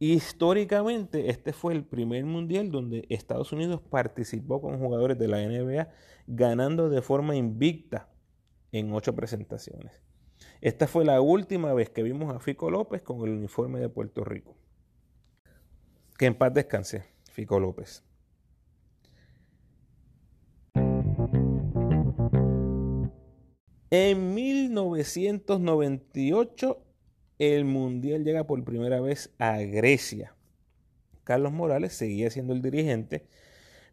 Históricamente, 0.02 1.28
este 1.28 1.52
fue 1.52 1.74
el 1.74 1.84
primer 1.84 2.24
mundial 2.24 2.70
donde 2.70 3.04
Estados 3.10 3.52
Unidos 3.52 3.82
participó 3.82 4.62
con 4.62 4.78
jugadores 4.78 5.18
de 5.18 5.28
la 5.28 5.46
NBA 5.46 5.90
ganando 6.26 6.88
de 6.88 7.02
forma 7.02 7.36
invicta 7.36 8.08
en 8.72 8.94
ocho 8.94 9.14
presentaciones. 9.14 9.92
Esta 10.62 10.86
fue 10.86 11.04
la 11.04 11.20
última 11.20 11.74
vez 11.74 11.90
que 11.90 12.02
vimos 12.02 12.34
a 12.34 12.40
Fico 12.40 12.70
López 12.70 13.02
con 13.02 13.28
el 13.28 13.34
uniforme 13.34 13.78
de 13.78 13.90
Puerto 13.90 14.24
Rico. 14.24 14.56
Que 16.16 16.24
en 16.24 16.34
paz 16.34 16.54
descanse, 16.54 17.04
Fico 17.30 17.60
López. 17.60 18.02
En 23.90 24.34
1998 24.34 26.86
el 27.40 27.64
Mundial 27.64 28.22
llega 28.22 28.46
por 28.46 28.62
primera 28.64 29.00
vez 29.00 29.30
a 29.38 29.56
Grecia. 29.60 30.36
Carlos 31.24 31.52
Morales 31.52 31.94
seguía 31.94 32.28
siendo 32.28 32.52
el 32.52 32.60
dirigente. 32.60 33.24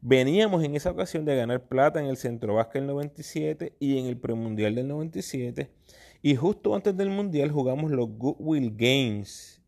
Veníamos 0.01 0.66
en 0.66 0.75
esa 0.75 0.92
ocasión 0.92 1.24
de 1.24 1.38
ganar 1.38 1.66
plata 1.66 2.01
en 2.01 2.08
el 2.08 2.18
Centro 2.18 2.56
Vasca 2.56 2.74
del 2.74 2.88
97 2.88 3.74
y 3.80 4.00
en 4.00 4.06
el 4.08 4.18
Premundial 4.18 4.75
del 4.75 4.89
97. 4.89 5.72
Y 6.22 6.36
justo 6.36 6.75
antes 6.75 6.98
del 6.98 7.10
Mundial 7.10 7.50
jugamos 7.50 7.89
los 7.89 8.10
Goodwill 8.18 8.75
Games. 8.75 9.62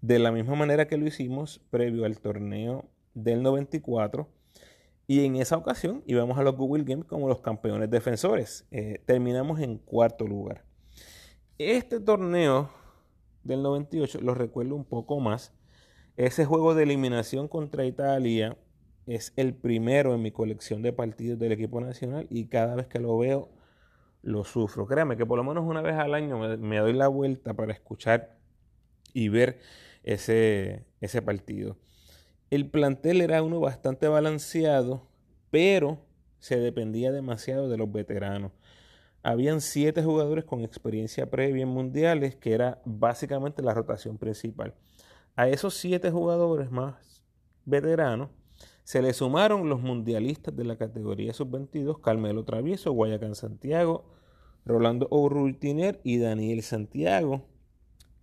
De 0.00 0.20
la 0.20 0.30
misma 0.30 0.54
manera 0.54 0.86
que 0.86 0.96
lo 0.96 1.04
hicimos 1.04 1.60
previo 1.70 2.04
al 2.04 2.20
torneo 2.20 2.88
del 3.12 3.42
94. 3.42 4.28
Y 5.08 5.24
en 5.24 5.34
esa 5.34 5.56
ocasión 5.56 6.04
íbamos 6.06 6.38
a 6.38 6.44
los 6.44 6.56
Goodwill 6.56 6.84
Games 6.84 7.06
como 7.06 7.28
los 7.28 7.40
campeones 7.40 7.90
defensores. 7.90 8.66
Eh, 8.70 9.02
terminamos 9.04 9.58
en 9.58 9.78
cuarto 9.78 10.28
lugar. 10.28 10.64
Este 11.58 11.98
torneo 11.98 12.83
del 13.44 13.62
98 13.62 14.20
lo 14.20 14.34
recuerdo 14.34 14.74
un 14.74 14.84
poco 14.84 15.20
más. 15.20 15.52
Ese 16.16 16.44
juego 16.44 16.74
de 16.74 16.84
eliminación 16.84 17.48
contra 17.48 17.84
Italia 17.84 18.56
es 19.06 19.32
el 19.36 19.54
primero 19.54 20.14
en 20.14 20.22
mi 20.22 20.30
colección 20.30 20.82
de 20.82 20.92
partidos 20.92 21.38
del 21.38 21.52
equipo 21.52 21.80
nacional 21.80 22.26
y 22.30 22.46
cada 22.46 22.74
vez 22.74 22.86
que 22.86 22.98
lo 22.98 23.16
veo 23.18 23.50
lo 24.22 24.44
sufro. 24.44 24.86
Créame 24.86 25.16
que 25.16 25.26
por 25.26 25.36
lo 25.36 25.44
menos 25.44 25.64
una 25.64 25.82
vez 25.82 25.94
al 25.96 26.14
año 26.14 26.38
me, 26.38 26.78
doy 26.78 26.94
la 26.94 27.08
vuelta 27.08 27.54
para 27.54 27.72
escuchar 27.72 28.38
y 29.12 29.28
ver 29.28 29.60
ese, 30.02 30.86
ese 31.00 31.20
partido. 31.20 31.76
El 32.50 32.70
plantel 32.70 33.20
era 33.20 33.42
uno 33.42 33.60
bastante 33.60 34.08
balanceado, 34.08 35.06
pero 35.50 35.98
se 36.38 36.58
dependía 36.58 37.12
demasiado 37.12 37.68
de 37.68 37.76
los 37.76 37.90
veteranos. 37.92 38.52
Habían 39.26 39.62
siete 39.62 40.02
jugadores 40.02 40.44
con 40.44 40.60
experiencia 40.60 41.30
previa 41.30 41.62
en 41.62 41.70
mundiales, 41.70 42.36
que 42.36 42.52
era 42.52 42.82
básicamente 42.84 43.62
la 43.62 43.72
rotación 43.72 44.18
principal. 44.18 44.74
A 45.34 45.48
esos 45.48 45.74
siete 45.74 46.10
jugadores 46.10 46.70
más 46.70 47.24
veteranos 47.64 48.28
se 48.82 49.00
le 49.00 49.14
sumaron 49.14 49.70
los 49.70 49.80
mundialistas 49.80 50.54
de 50.54 50.64
la 50.64 50.76
categoría 50.76 51.32
sub-22, 51.32 52.02
Carmelo 52.02 52.44
Travieso, 52.44 52.92
Guayacán 52.92 53.34
Santiago, 53.34 54.04
Rolando 54.66 55.08
O'Rultiner 55.10 56.02
y 56.04 56.18
Daniel 56.18 56.62
Santiago, 56.62 57.46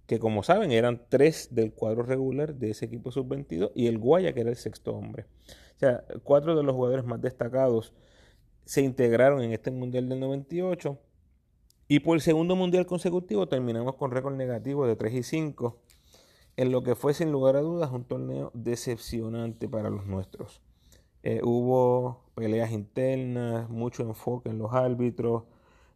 que 0.06 0.20
como 0.20 0.44
saben 0.44 0.72
eran 0.72 1.02
tres 1.10 1.50
del 1.50 1.74
cuadro 1.74 2.04
regular 2.04 2.54
de 2.54 2.70
ese 2.70 2.86
equipo 2.86 3.12
sub-22 3.12 3.72
y 3.74 3.88
el 3.88 3.98
Guaya, 3.98 4.34
que 4.34 4.42
era 4.42 4.52
el 4.52 4.56
sexto 4.56 4.94
hombre. 4.94 5.26
O 5.78 5.80
sea, 5.80 6.04
cuatro 6.24 6.56
de 6.56 6.62
los 6.62 6.76
jugadores 6.76 7.06
más 7.06 7.20
destacados 7.20 7.92
se 8.66 8.82
integraron 8.82 9.42
en 9.42 9.52
este 9.52 9.72
Mundial 9.72 10.10
del 10.10 10.20
98. 10.20 10.98
Y 11.88 12.00
por 12.00 12.16
el 12.16 12.22
segundo 12.22 12.56
Mundial 12.56 12.86
consecutivo 12.86 13.48
terminamos 13.48 13.96
con 13.96 14.12
récord 14.12 14.36
negativo 14.36 14.88
de 14.88 14.96
3 14.96 15.14
y 15.14 15.24
5, 15.24 15.78
en 16.58 16.72
lo 16.72 16.84
que 16.84 16.96
fue 16.96 17.14
sin 17.14 17.32
lugar 17.32 17.56
a 17.56 17.62
dudas 17.62 17.92
un 17.92 18.06
torneo 18.06 18.52
decepcionante 18.54 19.68
para 19.68 19.90
los 19.90 20.06
nuestros. 20.06 20.62
Eh, 21.24 21.42
hubo 21.44 22.24
peleas 22.34 22.72
internas, 22.72 23.70
mucho 23.70 24.04
enfoque 24.04 24.50
en 24.50 24.58
los 24.58 24.74
árbitros, 24.74 25.44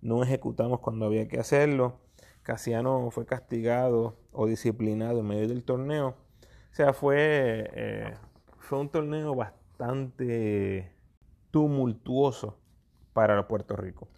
no 0.02 0.22
ejecutamos 0.22 0.82
cuando 0.82 1.06
había 1.06 1.28
que 1.28 1.40
hacerlo. 1.40 2.00
Casiano 2.44 3.10
fue 3.10 3.26
castigado 3.26 4.18
o 4.32 4.46
disciplinado 4.46 5.22
en 5.22 5.28
medio 5.28 5.48
del 5.48 5.64
torneo. 5.64 6.10
O 6.10 6.76
sea, 6.76 6.94
fue, 6.94 7.70
eh, 7.74 8.14
fue 8.60 8.80
un 8.80 8.90
torneo 8.90 9.34
bastante 9.34 10.95
tumultuoso 11.56 12.58
para 13.14 13.48
Puerto 13.48 13.78
Rico. 13.78 14.10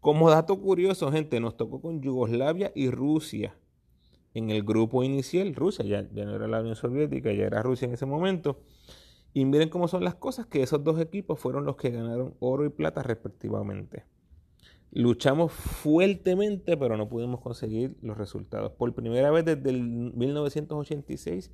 Como 0.00 0.30
dato 0.30 0.58
curioso, 0.58 1.12
gente, 1.12 1.40
nos 1.40 1.58
tocó 1.58 1.82
con 1.82 2.00
Yugoslavia 2.00 2.72
y 2.74 2.88
Rusia 2.88 3.54
en 4.32 4.48
el 4.48 4.62
grupo 4.62 5.04
inicial. 5.04 5.54
Rusia 5.54 5.84
ya, 5.84 6.08
ya 6.10 6.24
no 6.24 6.34
era 6.34 6.48
la 6.48 6.60
Unión 6.60 6.74
Soviética, 6.74 7.30
ya 7.34 7.44
era 7.44 7.60
Rusia 7.60 7.84
en 7.84 7.92
ese 7.92 8.06
momento. 8.06 8.62
Y 9.34 9.44
miren 9.44 9.68
cómo 9.68 9.88
son 9.88 10.04
las 10.04 10.14
cosas, 10.14 10.46
que 10.46 10.62
esos 10.62 10.82
dos 10.82 10.98
equipos 10.98 11.38
fueron 11.38 11.66
los 11.66 11.76
que 11.76 11.90
ganaron 11.90 12.34
oro 12.40 12.64
y 12.64 12.70
plata 12.70 13.02
respectivamente. 13.02 14.06
Luchamos 14.90 15.52
fuertemente, 15.52 16.78
pero 16.78 16.96
no 16.96 17.10
pudimos 17.10 17.42
conseguir 17.42 17.98
los 18.00 18.16
resultados. 18.16 18.72
Por 18.72 18.94
primera 18.94 19.30
vez 19.30 19.44
desde 19.44 19.68
el 19.68 19.82
1986 19.82 21.52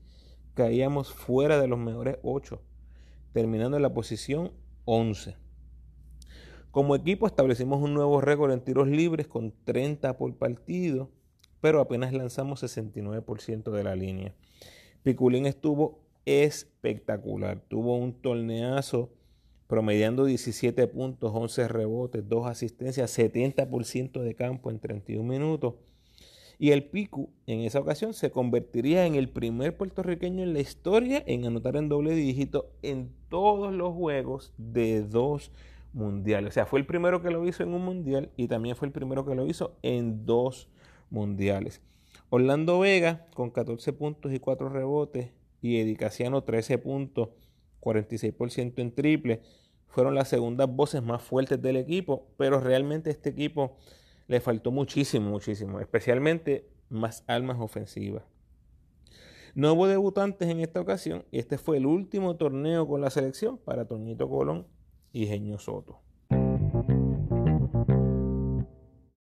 caíamos 0.55 1.13
fuera 1.13 1.61
de 1.61 1.67
los 1.67 1.81
mejores 1.81 2.19
8, 2.23 2.63
terminando 3.33 3.77
en 3.77 3.83
la 3.83 3.93
posición 3.93 4.53
11. 4.85 5.37
Como 6.71 6.97
equipo 6.97 7.27
establecimos 7.27 7.83
un 7.83 7.95
nuevo 7.95 8.21
récord 8.21 8.53
en 8.53 8.61
tiros 8.61 8.89
libres 8.89 9.29
con 9.29 9.53
30 9.65 10.17
por 10.19 10.37
partido, 10.37 11.11
pero 11.61 11.81
apenas 11.81 12.13
lanzamos 12.13 12.63
69% 12.63 13.71
de 13.71 13.85
la 13.85 13.95
línea. 13.95 14.35
Piculín 15.03 15.47
estuvo 15.47 16.01
espectacular, 16.25 17.61
tuvo 17.69 17.97
un 17.97 18.21
torneazo 18.21 19.13
promediando 19.67 20.25
17 20.25 20.87
puntos, 20.89 21.33
11 21.35 21.69
rebotes, 21.69 22.29
2 22.29 22.47
asistencias, 22.47 23.19
70% 23.19 24.21
de 24.21 24.35
campo 24.35 24.71
en 24.71 24.79
31 24.79 25.25
minutos. 25.27 25.75
Y 26.59 26.71
el 26.71 26.85
Picu 26.85 27.31
en 27.47 27.61
esa 27.61 27.81
ocasión 27.81 28.15
se 28.15 28.31
convertiría 28.31 29.07
en 29.07 29.15
el 29.15 29.29
primer 29.29 29.77
puertorriqueño 29.77 30.43
en 30.43 30.53
la 30.53 30.61
historia 30.61 31.23
en 31.27 31.45
anotar 31.45 31.77
en 31.77 31.89
doble 31.89 32.15
dígito 32.15 32.71
en 32.83 33.11
todos 33.29 33.73
los 33.73 33.95
juegos 33.95 34.53
de 34.57 35.03
dos 35.03 35.51
mundiales. 35.93 36.51
O 36.51 36.53
sea, 36.53 36.67
fue 36.67 36.79
el 36.81 36.87
primero 36.87 37.23
que 37.23 37.31
lo 37.31 37.47
hizo 37.47 37.63
en 37.63 37.75
un 37.75 37.85
mundial 37.85 38.31
y 38.37 38.49
también 38.49 38.77
fue 38.77 38.87
el 38.87 38.93
primero 38.93 39.25
que 39.25 39.35
lo 39.35 39.47
hizo 39.47 39.77
en 39.83 40.27
dos 40.27 40.69
mundiales. 41.11 41.81
Orlando 42.31 42.81
Vega 42.81 43.27
con 43.35 43.51
14 43.51 43.93
puntos 43.93 44.33
y 44.33 44.41
4 44.41 44.69
rebotes 44.69 45.31
y 45.61 45.79
Edicaciano 45.79 46.43
13 46.43 46.79
puntos, 46.79 47.31
46% 47.81 48.79
en 48.79 48.95
triple. 48.95 49.41
Fueron 49.89 50.15
las 50.15 50.29
segundas 50.29 50.69
voces 50.69 51.03
más 51.03 51.23
fuertes 51.23 51.63
del 51.63 51.77
equipo, 51.77 52.27
pero 52.37 52.61
realmente 52.61 53.11
este 53.11 53.31
equipo 53.31 53.77
le 54.27 54.41
faltó 54.41 54.71
muchísimo, 54.71 55.31
muchísimo, 55.31 55.81
especialmente 55.81 56.69
más 56.89 57.25
armas 57.27 57.59
ofensivas. 57.61 58.25
No 59.55 59.73
hubo 59.73 59.87
debutantes 59.87 60.49
en 60.49 60.61
esta 60.61 60.81
ocasión 60.81 61.25
y 61.31 61.39
este 61.39 61.59
fue 61.59 61.77
el 61.77 61.87
último 61.87 62.37
torneo 62.37 62.89
con 62.89 63.01
la 63.01 63.11
selección 63.11 63.59
para 63.59 63.87
Toñito 63.87 64.29
Colón 64.29 64.67
y 65.13 65.27
Genio 65.27 65.59
Soto. 65.59 66.01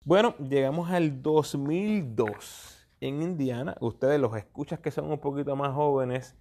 Bueno, 0.05 0.35
llegamos 0.37 0.89
al 0.89 1.21
2002 1.21 2.87
en 2.99 3.21
Indiana. 3.21 3.75
Ustedes 3.79 4.19
los 4.19 4.35
escuchas 4.35 4.79
que 4.79 4.91
son 4.91 5.11
un 5.11 5.19
poquito 5.19 5.55
más 5.55 5.73
jóvenes, 5.73 6.35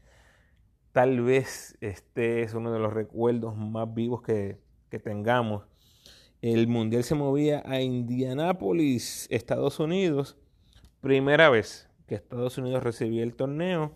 tal 0.93 1.21
vez 1.21 1.77
este 1.81 2.43
es 2.43 2.55
uno 2.55 2.73
de 2.73 2.79
los 2.79 2.93
recuerdos 2.93 3.57
más 3.57 3.93
vivos 3.93 4.23
que, 4.23 4.59
que 4.89 4.99
tengamos. 4.99 5.65
El 6.43 6.67
mundial 6.67 7.05
se 7.05 7.15
movía 7.15 7.63
a 7.65 7.81
Indianápolis, 7.81 9.29
Estados 9.31 9.79
Unidos. 9.79 10.37
Primera 11.01 11.51
vez 11.51 11.89
que 12.09 12.17
Estados 12.17 12.59
Unidos 12.59 12.83
recibía 12.83 13.23
el 13.23 13.37
torneo 13.37 13.93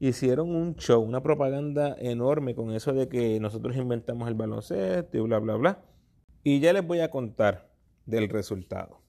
hicieron 0.00 0.52
un 0.52 0.74
show, 0.74 1.00
una 1.00 1.22
propaganda 1.22 1.96
enorme 2.00 2.56
con 2.56 2.72
eso 2.72 2.92
de 2.92 3.08
que 3.08 3.38
nosotros 3.38 3.76
inventamos 3.76 4.26
el 4.26 4.34
baloncesto 4.34 5.16
y 5.16 5.20
bla, 5.20 5.38
bla, 5.38 5.54
bla. 5.54 5.82
Y 6.42 6.58
ya 6.58 6.72
les 6.72 6.84
voy 6.84 6.98
a 6.98 7.10
contar 7.12 7.70
del 8.04 8.28
resultado. 8.30 9.00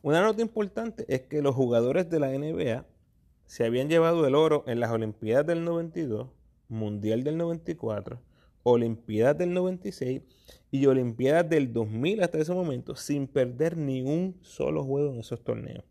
Una 0.00 0.22
nota 0.22 0.40
importante 0.40 1.04
es 1.08 1.20
que 1.20 1.42
los 1.42 1.54
jugadores 1.54 2.08
de 2.08 2.20
la 2.20 2.28
NBA 2.28 2.86
se 3.44 3.66
habían 3.66 3.90
llevado 3.90 4.26
el 4.26 4.34
oro 4.34 4.64
en 4.66 4.80
las 4.80 4.90
Olimpiadas 4.90 5.46
del 5.46 5.62
92, 5.62 6.28
Mundial 6.70 7.22
del 7.22 7.36
94, 7.36 8.18
Olimpiadas 8.64 9.38
del 9.38 9.54
96 9.54 10.22
y 10.72 10.86
Olimpiadas 10.86 11.48
del 11.48 11.72
2000 11.72 12.22
hasta 12.22 12.38
ese 12.38 12.52
momento 12.52 12.96
sin 12.96 13.28
perder 13.28 13.76
ni 13.76 14.02
un 14.02 14.40
solo 14.42 14.82
juego 14.82 15.12
en 15.12 15.20
esos 15.20 15.44
torneos. 15.44 15.84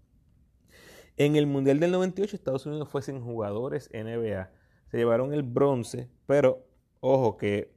En 1.16 1.36
el 1.36 1.48
Mundial 1.48 1.80
del 1.80 1.92
98 1.92 2.36
Estados 2.36 2.66
Unidos 2.66 2.90
fue 2.90 3.02
sin 3.02 3.22
jugadores 3.22 3.90
NBA. 3.94 4.52
Se 4.90 4.98
llevaron 4.98 5.34
el 5.34 5.44
bronce, 5.44 6.10
pero 6.26 6.66
ojo 7.00 7.38
que 7.38 7.72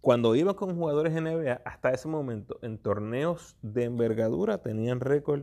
cuando 0.00 0.34
iban 0.34 0.54
con 0.54 0.76
jugadores 0.76 1.12
NBA, 1.12 1.60
hasta 1.64 1.90
ese 1.90 2.08
momento 2.08 2.58
en 2.62 2.78
torneos 2.78 3.56
de 3.60 3.84
envergadura 3.84 4.62
tenían 4.62 5.00
récord 5.00 5.42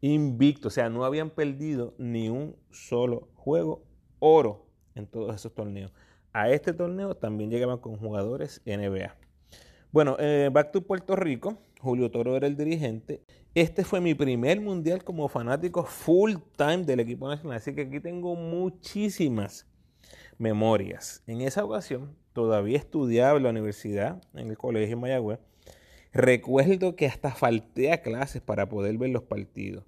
invicto, 0.00 0.68
o 0.68 0.70
sea, 0.70 0.88
no 0.88 1.04
habían 1.04 1.30
perdido 1.30 1.94
ni 1.98 2.28
un 2.28 2.56
solo 2.70 3.28
juego 3.34 3.84
oro 4.18 4.66
en 4.94 5.06
todos 5.06 5.34
esos 5.34 5.54
torneos. 5.54 5.92
A 6.32 6.50
este 6.50 6.72
torneo 6.72 7.14
también 7.14 7.50
llegaban 7.50 7.78
con 7.78 7.96
jugadores 7.96 8.62
NBA. 8.66 9.14
Bueno, 9.90 10.16
eh, 10.18 10.50
back 10.52 10.72
to 10.72 10.82
Puerto 10.82 11.16
Rico, 11.16 11.58
Julio 11.80 12.10
Toro 12.10 12.36
era 12.36 12.46
el 12.46 12.56
dirigente 12.56 13.22
este 13.60 13.82
fue 13.82 14.00
mi 14.00 14.14
primer 14.14 14.60
mundial 14.60 15.02
como 15.02 15.28
fanático 15.28 15.82
full 15.82 16.34
time 16.56 16.84
del 16.84 17.00
equipo 17.00 17.28
nacional, 17.28 17.56
así 17.56 17.74
que 17.74 17.82
aquí 17.82 17.98
tengo 17.98 18.36
muchísimas 18.36 19.66
memorias. 20.38 21.24
En 21.26 21.40
esa 21.40 21.64
ocasión, 21.64 22.14
todavía 22.32 22.78
estudiaba 22.78 23.36
en 23.36 23.42
la 23.42 23.50
universidad, 23.50 24.22
en 24.34 24.50
el 24.50 24.56
colegio 24.56 24.94
en 24.94 25.00
Mayagüez. 25.00 25.40
Recuerdo 26.12 26.94
que 26.94 27.06
hasta 27.06 27.32
falté 27.32 27.90
a 27.90 28.00
clases 28.00 28.40
para 28.42 28.68
poder 28.68 28.96
ver 28.96 29.10
los 29.10 29.24
partidos. 29.24 29.84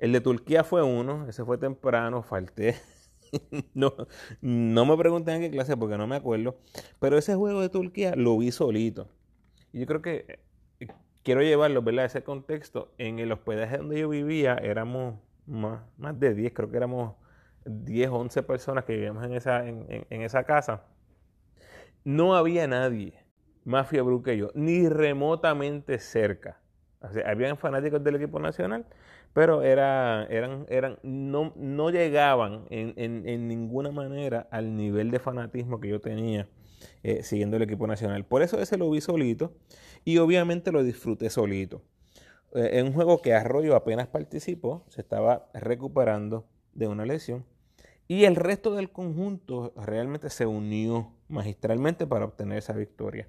El 0.00 0.10
de 0.10 0.20
Turquía 0.20 0.64
fue 0.64 0.82
uno, 0.82 1.28
ese 1.28 1.44
fue 1.44 1.56
temprano, 1.56 2.22
falté. 2.22 2.74
no, 3.74 3.94
no 4.40 4.86
me 4.86 4.96
pregunten 4.96 5.36
en 5.36 5.40
qué 5.42 5.50
clase 5.50 5.76
porque 5.76 5.96
no 5.96 6.06
me 6.06 6.16
acuerdo. 6.16 6.56
Pero 7.00 7.18
ese 7.18 7.34
juego 7.34 7.60
de 7.60 7.68
Turquía 7.68 8.14
lo 8.16 8.38
vi 8.38 8.52
solito. 8.52 9.08
Y 9.72 9.80
yo 9.80 9.86
creo 9.86 10.02
que 10.02 10.38
quiero 11.24 11.42
llevarlo, 11.42 11.82
¿verdad? 11.82 12.04
Ese 12.04 12.22
contexto. 12.22 12.92
En 12.98 13.18
el 13.18 13.32
hospedaje 13.32 13.78
donde 13.78 13.98
yo 13.98 14.08
vivía 14.08 14.54
éramos 14.54 15.16
más, 15.46 15.82
más 15.98 16.18
de 16.20 16.34
10, 16.34 16.52
creo 16.52 16.70
que 16.70 16.76
éramos 16.76 17.14
10 17.64 18.10
o 18.10 18.16
11 18.16 18.42
personas 18.44 18.84
que 18.84 18.94
vivíamos 18.94 19.24
en 19.24 19.32
esa, 19.34 19.66
en, 19.66 20.06
esa 20.10 20.44
casa. 20.44 20.84
No 22.04 22.36
había 22.36 22.66
nadie 22.66 23.24
más 23.64 23.88
fiebre 23.88 24.16
que 24.22 24.36
yo, 24.36 24.50
ni 24.54 24.88
remotamente 24.88 25.98
cerca. 25.98 26.60
O 27.00 27.10
sea, 27.10 27.28
habían 27.30 27.56
fanáticos 27.56 28.02
del 28.04 28.16
equipo 28.16 28.38
nacional, 28.38 28.86
pero 29.34 29.62
era, 29.62 30.26
eran, 30.30 30.64
eran, 30.68 30.98
no, 31.02 31.52
no 31.56 31.90
llegaban 31.90 32.64
en, 32.70 32.94
en, 32.96 33.48
ninguna 33.48 33.90
manera 33.90 34.46
al 34.50 34.76
nivel 34.76 35.10
de 35.10 35.18
fanatismo 35.18 35.80
que 35.80 35.88
yo 35.88 36.00
tenía 36.00 36.48
eh, 37.02 37.24
siguiendo 37.24 37.56
el 37.56 37.64
equipo 37.64 37.86
nacional. 37.88 38.24
Por 38.24 38.42
eso 38.42 38.60
ese 38.60 38.78
lo 38.78 38.88
vi 38.90 39.00
solito 39.00 39.52
y 40.04 40.18
obviamente 40.18 40.70
lo 40.70 40.84
disfruté 40.84 41.30
solito. 41.30 41.82
eh, 42.54 42.70
en 42.74 42.86
un 42.86 42.92
juego 42.92 43.20
que 43.22 43.34
Arroyo 43.34 43.74
apenas 43.74 44.06
participó, 44.06 44.84
se 44.88 45.00
estaba 45.00 45.50
recuperando 45.52 46.46
de 46.72 46.86
una 46.86 47.04
lesión. 47.04 47.44
Y 48.06 48.24
el 48.26 48.36
resto 48.36 48.74
del 48.74 48.90
conjunto 48.92 49.72
realmente 49.76 50.30
se 50.30 50.46
unió 50.46 51.12
magistralmente 51.28 52.06
para 52.06 52.26
obtener 52.26 52.58
esa 52.58 52.74
victoria. 52.74 53.28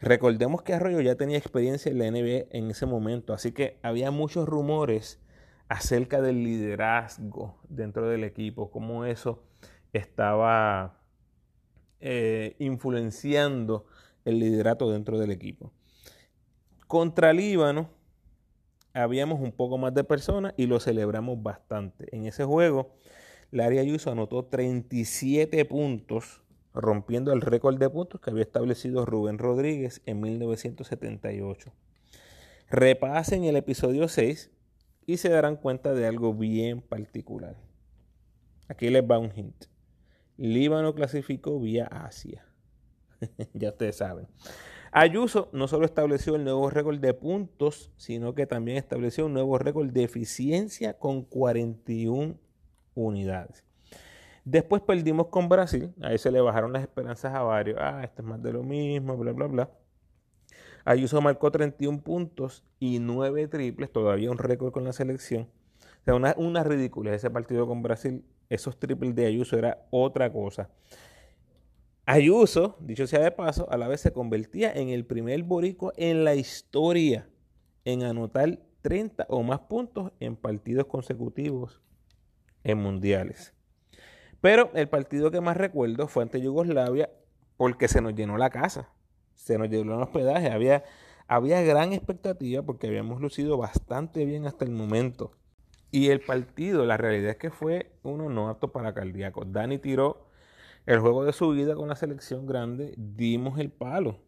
Recordemos 0.00 0.62
que 0.62 0.74
Arroyo 0.74 1.00
ya 1.00 1.14
tenía 1.14 1.38
experiencia 1.38 1.90
en 1.92 1.98
la 1.98 2.10
NBA 2.10 2.46
en 2.50 2.70
ese 2.70 2.86
momento, 2.86 3.32
así 3.34 3.52
que 3.52 3.78
había 3.82 4.10
muchos 4.10 4.48
rumores 4.48 5.20
acerca 5.68 6.20
del 6.20 6.42
liderazgo 6.42 7.58
dentro 7.68 8.08
del 8.08 8.24
equipo, 8.24 8.70
cómo 8.70 9.04
eso 9.04 9.42
estaba 9.92 11.00
eh, 12.00 12.56
influenciando 12.58 13.86
el 14.24 14.38
liderato 14.38 14.90
dentro 14.90 15.18
del 15.18 15.30
equipo. 15.30 15.72
Contra 16.86 17.32
Líbano 17.32 17.90
habíamos 18.94 19.40
un 19.40 19.52
poco 19.52 19.78
más 19.78 19.94
de 19.94 20.04
personas 20.04 20.54
y 20.56 20.66
lo 20.66 20.80
celebramos 20.80 21.42
bastante. 21.42 22.14
En 22.16 22.26
ese 22.26 22.44
juego, 22.44 22.94
Larry 23.50 23.78
Ayuso 23.78 24.10
anotó 24.10 24.46
37 24.46 25.64
puntos 25.66 26.42
rompiendo 26.74 27.32
el 27.32 27.40
récord 27.40 27.78
de 27.78 27.90
puntos 27.90 28.20
que 28.20 28.30
había 28.30 28.42
establecido 28.42 29.04
Rubén 29.04 29.38
Rodríguez 29.38 30.00
en 30.06 30.20
1978. 30.20 31.72
Repasen 32.70 33.44
el 33.44 33.56
episodio 33.56 34.08
6 34.08 34.50
y 35.08 35.16
se 35.16 35.30
darán 35.30 35.56
cuenta 35.56 35.94
de 35.94 36.06
algo 36.06 36.34
bien 36.34 36.82
particular. 36.82 37.56
Aquí 38.68 38.90
les 38.90 39.02
va 39.02 39.18
un 39.18 39.32
hint. 39.34 39.64
Líbano 40.36 40.94
clasificó 40.94 41.58
vía 41.58 41.86
Asia. 41.86 42.44
ya 43.54 43.70
ustedes 43.70 43.96
saben. 43.96 44.28
Ayuso 44.92 45.48
no 45.52 45.66
solo 45.66 45.86
estableció 45.86 46.36
el 46.36 46.44
nuevo 46.44 46.68
récord 46.68 46.98
de 46.98 47.14
puntos, 47.14 47.90
sino 47.96 48.34
que 48.34 48.46
también 48.46 48.76
estableció 48.76 49.24
un 49.24 49.32
nuevo 49.32 49.56
récord 49.56 49.88
de 49.88 50.04
eficiencia 50.04 50.98
con 50.98 51.22
41 51.22 52.34
unidades. 52.94 53.64
Después 54.44 54.82
perdimos 54.82 55.28
con 55.28 55.48
Brasil, 55.48 55.94
ahí 56.02 56.18
se 56.18 56.30
le 56.30 56.42
bajaron 56.42 56.70
las 56.74 56.82
esperanzas 56.82 57.34
a 57.34 57.40
varios. 57.40 57.78
Ah, 57.80 58.02
esto 58.04 58.20
es 58.20 58.28
más 58.28 58.42
de 58.42 58.52
lo 58.52 58.62
mismo, 58.62 59.16
bla, 59.16 59.32
bla, 59.32 59.46
bla. 59.46 59.70
Ayuso 60.88 61.20
marcó 61.20 61.50
31 61.50 62.00
puntos 62.00 62.64
y 62.80 62.98
9 62.98 63.46
triples, 63.48 63.92
todavía 63.92 64.30
un 64.30 64.38
récord 64.38 64.72
con 64.72 64.84
la 64.84 64.94
selección. 64.94 65.42
O 65.42 66.04
sea, 66.06 66.14
una, 66.14 66.34
una 66.38 66.64
ridícula 66.64 67.12
ese 67.12 67.28
partido 67.28 67.66
con 67.66 67.82
Brasil. 67.82 68.24
Esos 68.48 68.78
triples 68.78 69.14
de 69.14 69.26
Ayuso 69.26 69.58
era 69.58 69.86
otra 69.90 70.32
cosa. 70.32 70.70
Ayuso, 72.06 72.78
dicho 72.80 73.06
sea 73.06 73.20
de 73.20 73.30
paso, 73.30 73.70
a 73.70 73.76
la 73.76 73.86
vez 73.86 74.00
se 74.00 74.14
convertía 74.14 74.72
en 74.72 74.88
el 74.88 75.04
primer 75.04 75.42
boricua 75.42 75.92
en 75.98 76.24
la 76.24 76.34
historia 76.34 77.28
en 77.84 78.02
anotar 78.02 78.58
30 78.80 79.26
o 79.28 79.42
más 79.42 79.60
puntos 79.60 80.12
en 80.20 80.36
partidos 80.36 80.86
consecutivos 80.86 81.82
en 82.64 82.78
mundiales. 82.78 83.52
Pero 84.40 84.70
el 84.72 84.88
partido 84.88 85.30
que 85.30 85.42
más 85.42 85.58
recuerdo 85.58 86.08
fue 86.08 86.22
ante 86.22 86.40
Yugoslavia 86.40 87.10
porque 87.58 87.88
se 87.88 88.00
nos 88.00 88.14
llenó 88.14 88.38
la 88.38 88.48
casa, 88.48 88.88
se 89.38 89.56
nos 89.56 89.70
llenó 89.70 89.94
el 89.94 90.02
hospedaje, 90.02 90.50
había, 90.50 90.84
había 91.28 91.62
gran 91.62 91.92
expectativa 91.92 92.62
porque 92.62 92.88
habíamos 92.88 93.20
lucido 93.20 93.56
bastante 93.56 94.24
bien 94.24 94.46
hasta 94.46 94.64
el 94.64 94.72
momento. 94.72 95.32
Y 95.90 96.08
el 96.10 96.20
partido, 96.20 96.84
la 96.84 96.96
realidad 96.96 97.30
es 97.30 97.36
que 97.36 97.50
fue 97.50 97.92
uno 98.02 98.28
no 98.28 98.48
apto 98.48 98.72
para 98.72 98.92
cardíacos. 98.92 99.50
Dani 99.52 99.78
tiró 99.78 100.26
el 100.84 100.98
juego 100.98 101.24
de 101.24 101.32
su 101.32 101.50
vida 101.50 101.76
con 101.76 101.88
la 101.88 101.96
selección 101.96 102.46
grande, 102.46 102.92
dimos 102.96 103.58
el 103.58 103.70
palo. 103.70 104.18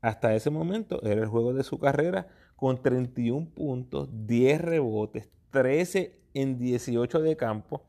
Hasta 0.00 0.34
ese 0.34 0.50
momento 0.50 1.02
era 1.02 1.20
el 1.20 1.28
juego 1.28 1.52
de 1.52 1.64
su 1.64 1.78
carrera 1.78 2.28
con 2.56 2.80
31 2.80 3.50
puntos, 3.50 4.08
10 4.12 4.60
rebotes, 4.60 5.28
13 5.50 6.18
en 6.34 6.58
18 6.58 7.20
de 7.20 7.36
campo 7.36 7.82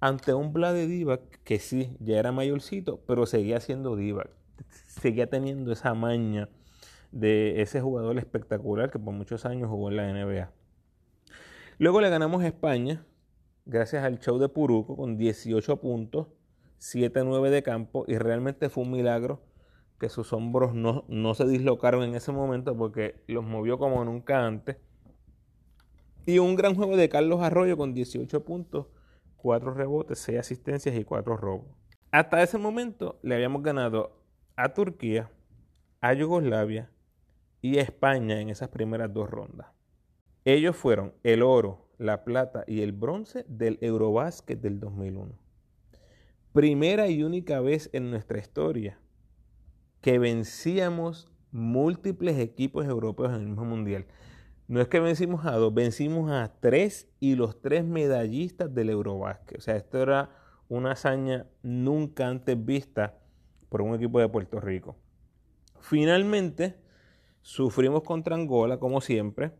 ante 0.00 0.34
un 0.34 0.52
Vlade 0.52 0.86
Divac 0.86 1.20
que 1.44 1.58
sí, 1.58 1.96
ya 2.00 2.18
era 2.18 2.32
mayorcito, 2.32 3.00
pero 3.06 3.26
seguía 3.26 3.60
siendo 3.60 3.96
Divac. 3.96 4.39
Seguía 5.00 5.30
teniendo 5.30 5.72
esa 5.72 5.94
maña 5.94 6.50
de 7.10 7.62
ese 7.62 7.80
jugador 7.80 8.18
espectacular 8.18 8.90
que 8.90 8.98
por 8.98 9.14
muchos 9.14 9.46
años 9.46 9.70
jugó 9.70 9.88
en 9.88 9.96
la 9.96 10.12
NBA. 10.12 10.50
Luego 11.78 12.02
le 12.02 12.10
ganamos 12.10 12.42
a 12.42 12.48
España, 12.48 13.06
gracias 13.64 14.04
al 14.04 14.18
show 14.18 14.38
de 14.38 14.50
Puruco, 14.50 14.98
con 14.98 15.16
18 15.16 15.78
puntos, 15.78 16.26
7-9 16.80 17.48
de 17.48 17.62
campo, 17.62 18.04
y 18.08 18.18
realmente 18.18 18.68
fue 18.68 18.84
un 18.84 18.90
milagro 18.90 19.40
que 19.98 20.10
sus 20.10 20.34
hombros 20.34 20.74
no, 20.74 21.06
no 21.08 21.32
se 21.32 21.46
dislocaron 21.46 22.02
en 22.02 22.14
ese 22.14 22.30
momento 22.30 22.76
porque 22.76 23.22
los 23.26 23.42
movió 23.42 23.78
como 23.78 24.04
nunca 24.04 24.46
antes. 24.46 24.76
Y 26.26 26.40
un 26.40 26.56
gran 26.56 26.74
juego 26.74 26.98
de 26.98 27.08
Carlos 27.08 27.40
Arroyo 27.40 27.78
con 27.78 27.94
18 27.94 28.44
puntos, 28.44 28.88
4 29.38 29.72
rebotes, 29.72 30.18
6 30.18 30.40
asistencias 30.40 30.94
y 30.94 31.04
4 31.04 31.38
robos. 31.38 31.68
Hasta 32.10 32.42
ese 32.42 32.58
momento 32.58 33.18
le 33.22 33.36
habíamos 33.36 33.62
ganado 33.62 34.19
a 34.62 34.74
Turquía, 34.74 35.30
a 36.02 36.12
Yugoslavia 36.12 36.90
y 37.62 37.78
a 37.78 37.82
España 37.82 38.40
en 38.40 38.50
esas 38.50 38.68
primeras 38.68 39.12
dos 39.12 39.30
rondas. 39.30 39.68
Ellos 40.44 40.76
fueron 40.76 41.14
el 41.22 41.42
oro, 41.42 41.88
la 41.96 42.24
plata 42.24 42.64
y 42.66 42.82
el 42.82 42.92
bronce 42.92 43.46
del 43.48 43.78
Eurobásquet 43.80 44.60
del 44.60 44.78
2001. 44.78 45.32
Primera 46.52 47.08
y 47.08 47.22
única 47.22 47.60
vez 47.60 47.88
en 47.94 48.10
nuestra 48.10 48.38
historia 48.38 48.98
que 50.02 50.18
vencíamos 50.18 51.32
múltiples 51.52 52.38
equipos 52.38 52.84
europeos 52.86 53.30
en 53.30 53.40
el 53.40 53.46
mismo 53.46 53.64
mundial. 53.64 54.06
No 54.68 54.80
es 54.80 54.88
que 54.88 55.00
vencimos 55.00 55.46
a 55.46 55.52
dos, 55.52 55.72
vencimos 55.72 56.30
a 56.30 56.52
tres 56.60 57.08
y 57.18 57.34
los 57.34 57.62
tres 57.62 57.84
medallistas 57.84 58.74
del 58.74 58.90
Eurobásquet. 58.90 59.58
O 59.58 59.60
sea, 59.60 59.76
esto 59.76 60.02
era 60.02 60.30
una 60.68 60.92
hazaña 60.92 61.46
nunca 61.62 62.28
antes 62.28 62.62
vista 62.62 63.20
por 63.70 63.80
un 63.80 63.94
equipo 63.94 64.20
de 64.20 64.28
Puerto 64.28 64.60
Rico. 64.60 64.96
Finalmente, 65.80 66.74
sufrimos 67.40 68.02
contra 68.02 68.36
Angola, 68.36 68.78
como 68.78 69.00
siempre, 69.00 69.52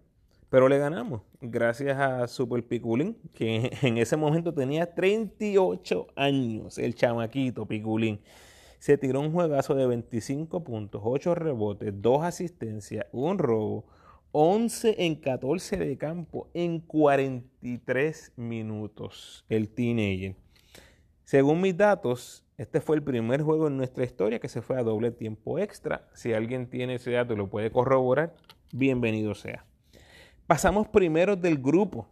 pero 0.50 0.68
le 0.68 0.78
ganamos, 0.78 1.22
gracias 1.40 1.98
a 1.98 2.26
Super 2.26 2.66
Piculín, 2.66 3.16
que 3.32 3.70
en 3.82 3.96
ese 3.96 4.16
momento 4.18 4.52
tenía 4.52 4.94
38 4.94 6.08
años, 6.16 6.76
el 6.76 6.94
chamaquito 6.94 7.64
Piculín. 7.66 8.20
Se 8.78 8.98
tiró 8.98 9.20
un 9.20 9.32
juegazo 9.32 9.74
de 9.74 9.86
25 9.86 10.64
puntos, 10.64 11.02
8 11.04 11.34
rebotes, 11.34 11.92
2 12.02 12.24
asistencias, 12.24 13.06
un 13.12 13.38
robo 13.38 13.84
11 14.32 15.06
en 15.06 15.16
14 15.16 15.76
de 15.76 15.98
campo 15.98 16.48
en 16.54 16.80
43 16.80 18.32
minutos, 18.36 19.44
el 19.48 19.68
teenager. 19.68 20.36
Según 21.24 21.60
mis 21.60 21.76
datos, 21.76 22.44
este 22.60 22.82
fue 22.82 22.96
el 22.96 23.02
primer 23.02 23.40
juego 23.40 23.68
en 23.68 23.78
nuestra 23.78 24.04
historia 24.04 24.38
que 24.38 24.50
se 24.50 24.60
fue 24.60 24.78
a 24.78 24.82
doble 24.82 25.12
tiempo 25.12 25.58
extra. 25.58 26.06
Si 26.12 26.34
alguien 26.34 26.68
tiene 26.68 26.96
ese 26.96 27.12
dato 27.12 27.32
y 27.32 27.36
lo 27.38 27.48
puede 27.48 27.70
corroborar, 27.70 28.34
bienvenido 28.70 29.34
sea. 29.34 29.64
Pasamos 30.46 30.86
primero 30.86 31.36
del 31.36 31.56
grupo, 31.56 32.06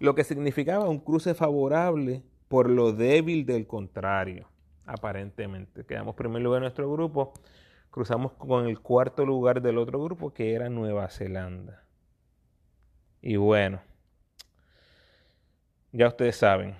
lo 0.00 0.16
que 0.16 0.24
significaba 0.24 0.88
un 0.88 0.98
cruce 0.98 1.34
favorable 1.34 2.24
por 2.48 2.68
lo 2.68 2.92
débil 2.92 3.46
del 3.46 3.68
contrario, 3.68 4.48
aparentemente. 4.84 5.86
Quedamos 5.86 6.16
primer 6.16 6.42
lugar 6.42 6.56
en 6.58 6.62
nuestro 6.62 6.90
grupo 6.92 7.32
cruzamos 7.90 8.32
con 8.32 8.66
el 8.66 8.80
cuarto 8.80 9.24
lugar 9.24 9.62
del 9.62 9.78
otro 9.78 10.02
grupo 10.02 10.34
que 10.34 10.52
era 10.52 10.68
Nueva 10.68 11.08
Zelanda. 11.10 11.84
Y 13.22 13.36
bueno, 13.36 13.80
ya 15.92 16.08
ustedes 16.08 16.34
saben, 16.34 16.74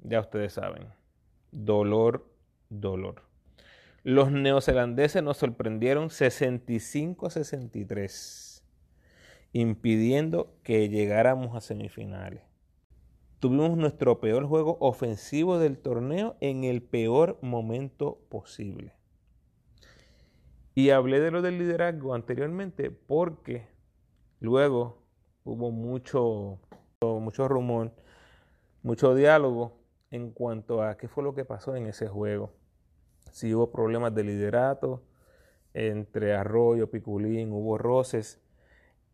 ya 0.00 0.18
ustedes 0.18 0.52
saben, 0.52 0.98
dolor, 1.52 2.28
dolor. 2.68 3.22
Los 4.04 4.30
neozelandeses 4.32 5.22
nos 5.22 5.36
sorprendieron 5.36 6.08
65-63, 6.08 8.62
impidiendo 9.52 10.54
que 10.62 10.88
llegáramos 10.88 11.54
a 11.56 11.60
semifinales. 11.60 12.42
Tuvimos 13.40 13.76
nuestro 13.76 14.20
peor 14.20 14.46
juego 14.46 14.78
ofensivo 14.80 15.58
del 15.58 15.78
torneo 15.78 16.36
en 16.40 16.64
el 16.64 16.82
peor 16.82 17.38
momento 17.42 18.18
posible. 18.28 18.94
Y 20.74 20.90
hablé 20.90 21.20
de 21.20 21.30
lo 21.30 21.42
del 21.42 21.58
liderazgo 21.58 22.14
anteriormente 22.14 22.90
porque 22.90 23.68
luego 24.40 25.02
hubo 25.44 25.70
mucho, 25.70 26.58
mucho 27.00 27.48
rumor, 27.48 27.92
mucho 28.82 29.14
diálogo 29.14 29.77
en 30.10 30.30
cuanto 30.30 30.82
a 30.82 30.96
qué 30.96 31.08
fue 31.08 31.24
lo 31.24 31.34
que 31.34 31.44
pasó 31.44 31.76
en 31.76 31.86
ese 31.86 32.08
juego. 32.08 32.52
Si 33.30 33.54
hubo 33.54 33.70
problemas 33.70 34.14
de 34.14 34.24
liderato 34.24 35.02
entre 35.74 36.34
Arroyo, 36.34 36.90
Piculín, 36.90 37.52
hubo 37.52 37.78
roces. 37.78 38.40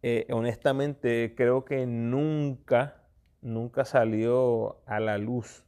Eh, 0.02 0.26
honestamente, 0.30 1.34
creo 1.36 1.64
que 1.64 1.86
nunca, 1.86 3.02
nunca 3.42 3.84
salió 3.84 4.78
a 4.86 5.00
la 5.00 5.18
luz, 5.18 5.64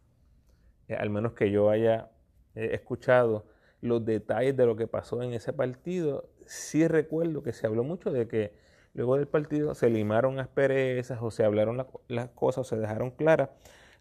eh, 0.89 0.95
al 0.95 1.11
menos 1.11 1.33
que 1.33 1.51
yo 1.51 1.71
haya 1.71 2.11
eh, 2.55 2.71
escuchado, 2.73 3.47
los 3.81 4.05
detalles 4.05 4.57
de 4.57 4.67
lo 4.67 4.77
que 4.77 4.87
pasó 4.87 5.23
en 5.23 5.33
ese 5.33 5.53
partido, 5.53 6.31
sí 6.47 6.87
recuerdo 6.89 7.43
que 7.43 7.53
se 7.53 7.67
habló 7.67 7.85
mucho 7.85 8.11
de 8.11 8.27
que 8.27 8.55
luego 8.95 9.17
del 9.17 9.29
partido 9.29 9.75
se 9.75 9.91
limaron 9.91 10.39
asperezas 10.39 11.19
o 11.21 11.31
se 11.31 11.45
hablaron 11.45 11.87
las 12.09 12.29
cosas 12.31 12.61
o 12.61 12.65
se 12.65 12.77
dejaron 12.77 13.11
claras. 13.11 13.51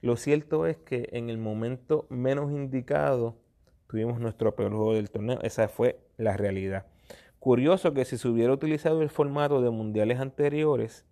Lo 0.02 0.16
cierto 0.18 0.68
es 0.68 0.78
que 0.78 1.10
en 1.12 1.30
el 1.30 1.38
momento 1.38 2.06
menos 2.10 2.52
indicado 2.52 3.38
tuvimos 3.88 4.20
nuestro 4.20 4.56
peor 4.56 4.72
juego 4.72 4.94
del 4.94 5.10
torneo. 5.10 5.40
Esa 5.42 5.68
fue 5.68 6.00
la 6.18 6.38
realidad. 6.38 6.86
Curioso 7.40 7.94
que 7.94 8.06
si 8.06 8.18
se 8.18 8.28
hubiera 8.28 8.54
utilizado 8.54 9.02
el 9.02 9.10
formato 9.10 9.62
de 9.62 9.70
mundiales 9.70 10.20
anteriores, 10.20 11.06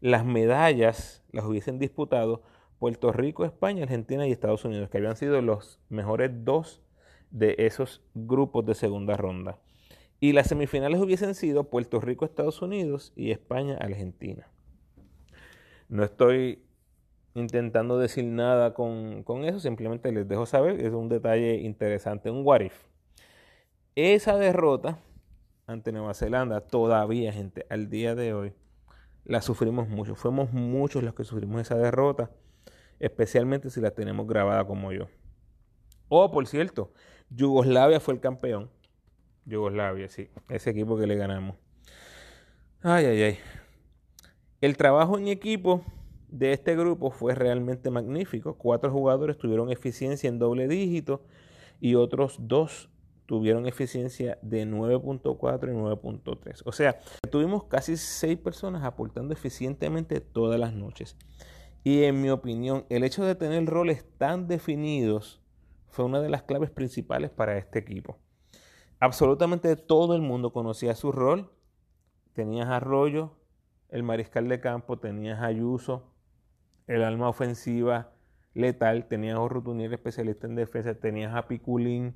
las 0.00 0.24
medallas 0.24 1.22
las 1.30 1.44
hubiesen 1.44 1.78
disputado 1.78 2.42
Puerto 2.78 3.12
Rico, 3.12 3.44
España, 3.44 3.84
Argentina 3.84 4.26
y 4.26 4.32
Estados 4.32 4.64
Unidos, 4.64 4.90
que 4.90 4.98
habían 4.98 5.16
sido 5.16 5.40
los 5.40 5.80
mejores 5.88 6.30
dos 6.44 6.82
de 7.30 7.54
esos 7.58 8.02
grupos 8.14 8.66
de 8.66 8.74
segunda 8.74 9.16
ronda. 9.16 9.58
Y 10.20 10.32
las 10.32 10.48
semifinales 10.48 11.00
hubiesen 11.00 11.34
sido 11.34 11.64
Puerto 11.64 12.00
Rico, 12.00 12.24
Estados 12.24 12.62
Unidos 12.62 13.12
y 13.16 13.30
España, 13.30 13.76
Argentina. 13.80 14.48
No 15.88 16.04
estoy 16.04 16.62
intentando 17.34 17.98
decir 17.98 18.24
nada 18.24 18.74
con, 18.74 19.22
con, 19.24 19.44
eso, 19.44 19.60
simplemente 19.60 20.12
les 20.12 20.28
dejo 20.28 20.46
saber, 20.46 20.80
es 20.80 20.92
un 20.92 21.08
detalle 21.08 21.56
interesante, 21.56 22.30
un 22.30 22.44
what 22.44 22.60
if. 22.60 22.86
Esa 23.96 24.36
derrota 24.36 24.98
ante 25.66 25.92
Nueva 25.92 26.14
Zelanda, 26.14 26.60
todavía, 26.60 27.32
gente, 27.32 27.66
al 27.70 27.88
día 27.88 28.14
de 28.14 28.34
hoy, 28.34 28.52
la 29.24 29.40
sufrimos 29.40 29.88
mucho. 29.88 30.14
Fuimos 30.14 30.52
muchos 30.52 31.02
los 31.02 31.14
que 31.14 31.24
sufrimos 31.24 31.60
esa 31.60 31.76
derrota, 31.76 32.30
especialmente 33.00 33.70
si 33.70 33.80
la 33.80 33.90
tenemos 33.90 34.26
grabada 34.26 34.66
como 34.66 34.92
yo. 34.92 35.08
Oh, 36.08 36.30
por 36.30 36.46
cierto, 36.46 36.92
Yugoslavia 37.30 38.00
fue 38.00 38.14
el 38.14 38.20
campeón. 38.20 38.70
Yugoslavia, 39.46 40.08
sí, 40.08 40.28
ese 40.48 40.70
equipo 40.70 40.98
que 40.98 41.06
le 41.06 41.16
ganamos. 41.16 41.56
Ay, 42.82 43.06
ay, 43.06 43.22
ay. 43.22 43.38
El 44.60 44.76
trabajo 44.76 45.18
en 45.18 45.28
equipo 45.28 45.82
de 46.34 46.52
este 46.52 46.74
grupo 46.74 47.12
fue 47.12 47.36
realmente 47.36 47.90
magnífico. 47.90 48.58
Cuatro 48.58 48.90
jugadores 48.90 49.38
tuvieron 49.38 49.70
eficiencia 49.70 50.28
en 50.28 50.40
doble 50.40 50.66
dígito 50.66 51.22
y 51.80 51.94
otros 51.94 52.38
dos 52.40 52.90
tuvieron 53.26 53.66
eficiencia 53.66 54.36
de 54.42 54.66
9.4 54.66 55.70
y 55.70 55.76
9.3. 55.76 56.62
O 56.64 56.72
sea, 56.72 56.98
tuvimos 57.30 57.64
casi 57.64 57.96
seis 57.96 58.36
personas 58.36 58.82
aportando 58.82 59.32
eficientemente 59.32 60.20
todas 60.20 60.58
las 60.58 60.74
noches. 60.74 61.16
Y 61.84 62.02
en 62.02 62.20
mi 62.20 62.30
opinión, 62.30 62.84
el 62.88 63.04
hecho 63.04 63.24
de 63.24 63.36
tener 63.36 63.64
roles 63.66 64.04
tan 64.18 64.48
definidos 64.48 65.40
fue 65.88 66.04
una 66.04 66.20
de 66.20 66.30
las 66.30 66.42
claves 66.42 66.70
principales 66.70 67.30
para 67.30 67.56
este 67.58 67.78
equipo. 67.78 68.18
Absolutamente 68.98 69.76
todo 69.76 70.16
el 70.16 70.22
mundo 70.22 70.52
conocía 70.52 70.96
su 70.96 71.12
rol. 71.12 71.52
Tenías 72.32 72.68
Arroyo, 72.68 73.36
el 73.88 74.02
mariscal 74.02 74.48
de 74.48 74.60
campo, 74.60 74.98
tenías 74.98 75.40
Ayuso, 75.40 76.13
el 76.86 77.02
alma 77.02 77.28
ofensiva 77.28 78.12
letal, 78.54 79.08
tenías 79.08 79.38
a 79.38 79.48
Rutunier, 79.48 79.92
especialista 79.92 80.46
en 80.46 80.54
defensa, 80.54 80.94
tenías 80.94 81.34
a 81.34 81.48
Piculín, 81.48 82.14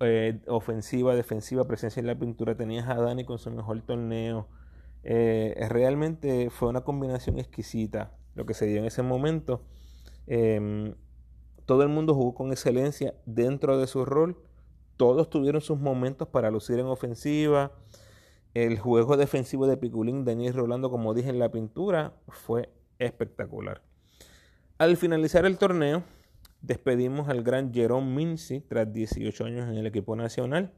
eh, 0.00 0.40
ofensiva, 0.46 1.14
defensiva, 1.14 1.66
presencia 1.66 2.00
en 2.00 2.06
la 2.06 2.18
pintura, 2.18 2.56
tenías 2.56 2.88
a 2.88 2.94
Dani 2.94 3.24
con 3.24 3.38
su 3.38 3.50
mejor 3.50 3.80
torneo. 3.82 4.48
Eh, 5.02 5.54
realmente 5.68 6.50
fue 6.50 6.68
una 6.68 6.82
combinación 6.82 7.38
exquisita 7.38 8.12
lo 8.34 8.46
que 8.46 8.54
se 8.54 8.66
dio 8.66 8.78
en 8.78 8.84
ese 8.84 9.02
momento. 9.02 9.62
Em, 10.26 10.94
todo 11.66 11.82
el 11.82 11.88
mundo 11.88 12.14
jugó 12.14 12.34
con 12.34 12.50
excelencia 12.50 13.14
dentro 13.26 13.78
de 13.78 13.86
su 13.86 14.04
rol. 14.04 14.36
Todos 14.96 15.30
tuvieron 15.30 15.60
sus 15.60 15.78
momentos 15.78 16.28
para 16.28 16.50
lucir 16.50 16.78
en 16.78 16.86
ofensiva. 16.86 17.72
El 18.54 18.78
juego 18.78 19.16
defensivo 19.16 19.66
de 19.66 19.76
Piculín, 19.76 20.24
Daniel 20.24 20.54
Rolando, 20.54 20.90
como 20.90 21.14
dije 21.14 21.30
en 21.30 21.38
la 21.38 21.50
pintura, 21.50 22.14
fue 22.28 22.70
espectacular. 22.98 23.82
Al 24.80 24.96
finalizar 24.96 25.44
el 25.44 25.58
torneo, 25.58 26.04
despedimos 26.62 27.28
al 27.28 27.42
gran 27.42 27.70
Jerome 27.74 28.14
Mincy 28.14 28.60
tras 28.60 28.90
18 28.90 29.44
años 29.44 29.68
en 29.68 29.76
el 29.76 29.86
equipo 29.86 30.16
nacional. 30.16 30.72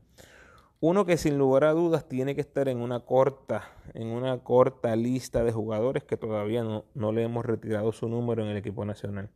Uno 0.81 1.07
que 1.07 1.17
sin 1.17 1.39
lugar 1.39 1.63
a 1.63 1.71
dudas 1.71 2.09
tiene 2.09 2.35
que 2.35 2.41
estar 2.41 2.69
en 2.69 2.79
una 2.79 3.05
corta, 3.05 3.71
en 3.95 4.09
una 4.09 4.43
corta 4.43 4.97
lista 4.97 5.45
de 5.45 5.53
jugadores 5.53 6.03
que 6.03 6.17
todavía 6.17 6.65
no, 6.65 6.85
no 6.95 7.13
le 7.13 7.23
hemos 7.23 7.47
retirado 7.47 7.93
su 7.93 8.09
número 8.09 8.43
en 8.43 8.49
el 8.49 8.57
equipo 8.57 8.85
nacional. 8.85 9.31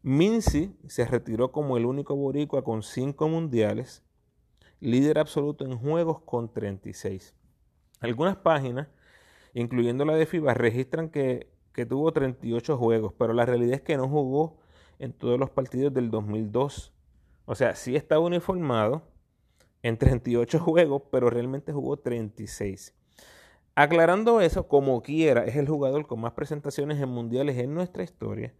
Mincy 0.00 0.74
se 0.88 1.04
retiró 1.04 1.52
como 1.52 1.76
el 1.76 1.84
único 1.84 2.16
boricua 2.16 2.64
con 2.64 2.82
5 2.82 3.28
mundiales, 3.28 4.02
líder 4.80 5.18
absoluto 5.18 5.66
en 5.66 5.76
juegos 5.76 6.22
con 6.22 6.50
36. 6.50 7.34
Algunas 8.00 8.36
páginas, 8.36 8.88
incluyendo 9.52 10.06
la 10.06 10.14
de 10.14 10.24
FIBA, 10.24 10.54
registran 10.54 11.10
que, 11.10 11.53
que 11.74 11.84
tuvo 11.84 12.12
38 12.12 12.78
juegos, 12.78 13.12
pero 13.18 13.34
la 13.34 13.44
realidad 13.44 13.74
es 13.74 13.82
que 13.82 13.96
no 13.96 14.08
jugó 14.08 14.56
en 14.98 15.12
todos 15.12 15.38
los 15.38 15.50
partidos 15.50 15.92
del 15.92 16.10
2002. 16.10 16.92
O 17.44 17.54
sea, 17.54 17.74
sí 17.74 17.96
está 17.96 18.18
uniformado 18.18 19.02
en 19.82 19.98
38 19.98 20.58
juegos, 20.60 21.02
pero 21.10 21.28
realmente 21.28 21.72
jugó 21.72 21.98
36. 21.98 22.94
Aclarando 23.74 24.40
eso, 24.40 24.68
como 24.68 25.02
quiera, 25.02 25.44
es 25.44 25.56
el 25.56 25.68
jugador 25.68 26.06
con 26.06 26.20
más 26.20 26.32
presentaciones 26.32 27.00
en 27.00 27.08
mundiales 27.08 27.58
en 27.58 27.74
nuestra 27.74 28.04
historia. 28.04 28.54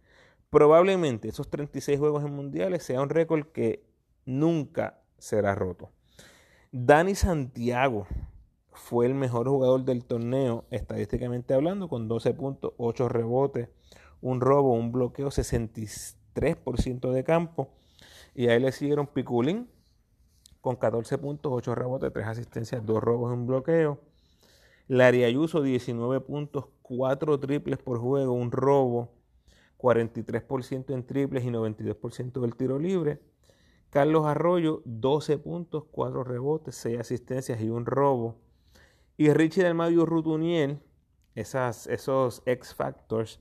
Probablemente 0.49 1.29
esos 1.29 1.49
36 1.49 1.97
juegos 1.97 2.23
en 2.25 2.33
mundiales 2.33 2.83
sea 2.83 3.01
un 3.01 3.09
récord 3.09 3.47
que 3.47 3.85
nunca 4.25 5.01
será 5.17 5.55
roto. 5.55 5.89
Dani 6.71 7.15
Santiago 7.15 8.07
fue 8.75 9.05
el 9.05 9.15
mejor 9.15 9.47
jugador 9.47 9.85
del 9.85 10.05
torneo, 10.05 10.65
estadísticamente 10.69 11.53
hablando, 11.53 11.89
con 11.89 12.07
12 12.07 12.33
puntos, 12.33 12.73
8 12.77 13.09
rebotes, 13.09 13.69
un 14.21 14.41
robo, 14.41 14.73
un 14.73 14.91
bloqueo, 14.91 15.31
66 15.31 16.17
3% 16.35 17.11
de 17.11 17.23
campo. 17.23 17.69
Y 18.35 18.47
ahí 18.47 18.59
le 18.59 18.71
siguieron 18.71 19.07
Piculín 19.07 19.67
con 20.61 20.75
14 20.75 21.17
puntos, 21.17 21.51
8 21.53 21.73
rebotes, 21.73 22.13
3 22.13 22.27
asistencias, 22.27 22.85
2 22.85 23.01
robos 23.01 23.33
en 23.33 23.39
un 23.39 23.47
bloqueo. 23.47 23.99
Larry 24.87 25.23
Ayuso, 25.23 25.63
19 25.63 26.21
puntos, 26.21 26.65
4 26.83 27.39
triples 27.39 27.79
por 27.79 27.99
juego, 27.99 28.33
un 28.33 28.51
robo, 28.51 29.13
43% 29.77 30.93
en 30.93 31.05
triples 31.05 31.43
y 31.43 31.47
92% 31.47 32.41
del 32.41 32.55
tiro 32.55 32.77
libre. 32.77 33.19
Carlos 33.89 34.25
Arroyo, 34.25 34.81
12 34.85 35.37
puntos, 35.37 35.85
4 35.89 36.23
rebotes, 36.23 36.75
6 36.75 36.99
asistencias 36.99 37.61
y 37.61 37.69
un 37.69 37.85
robo. 37.85 38.35
Y 39.17 39.31
Richie 39.31 39.63
del 39.63 39.75
Mario 39.75 40.05
Rutuniel, 40.05 40.79
esas, 41.35 41.87
esos 41.87 42.41
X-Factors, 42.45 43.39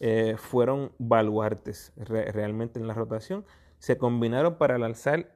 eh, 0.00 0.36
fueron 0.36 0.92
baluartes 0.98 1.92
realmente 1.96 2.80
en 2.80 2.86
la 2.86 2.94
rotación. 2.94 3.44
Se 3.78 3.96
combinaron 3.96 4.58
para 4.58 4.74
alzar 4.74 5.34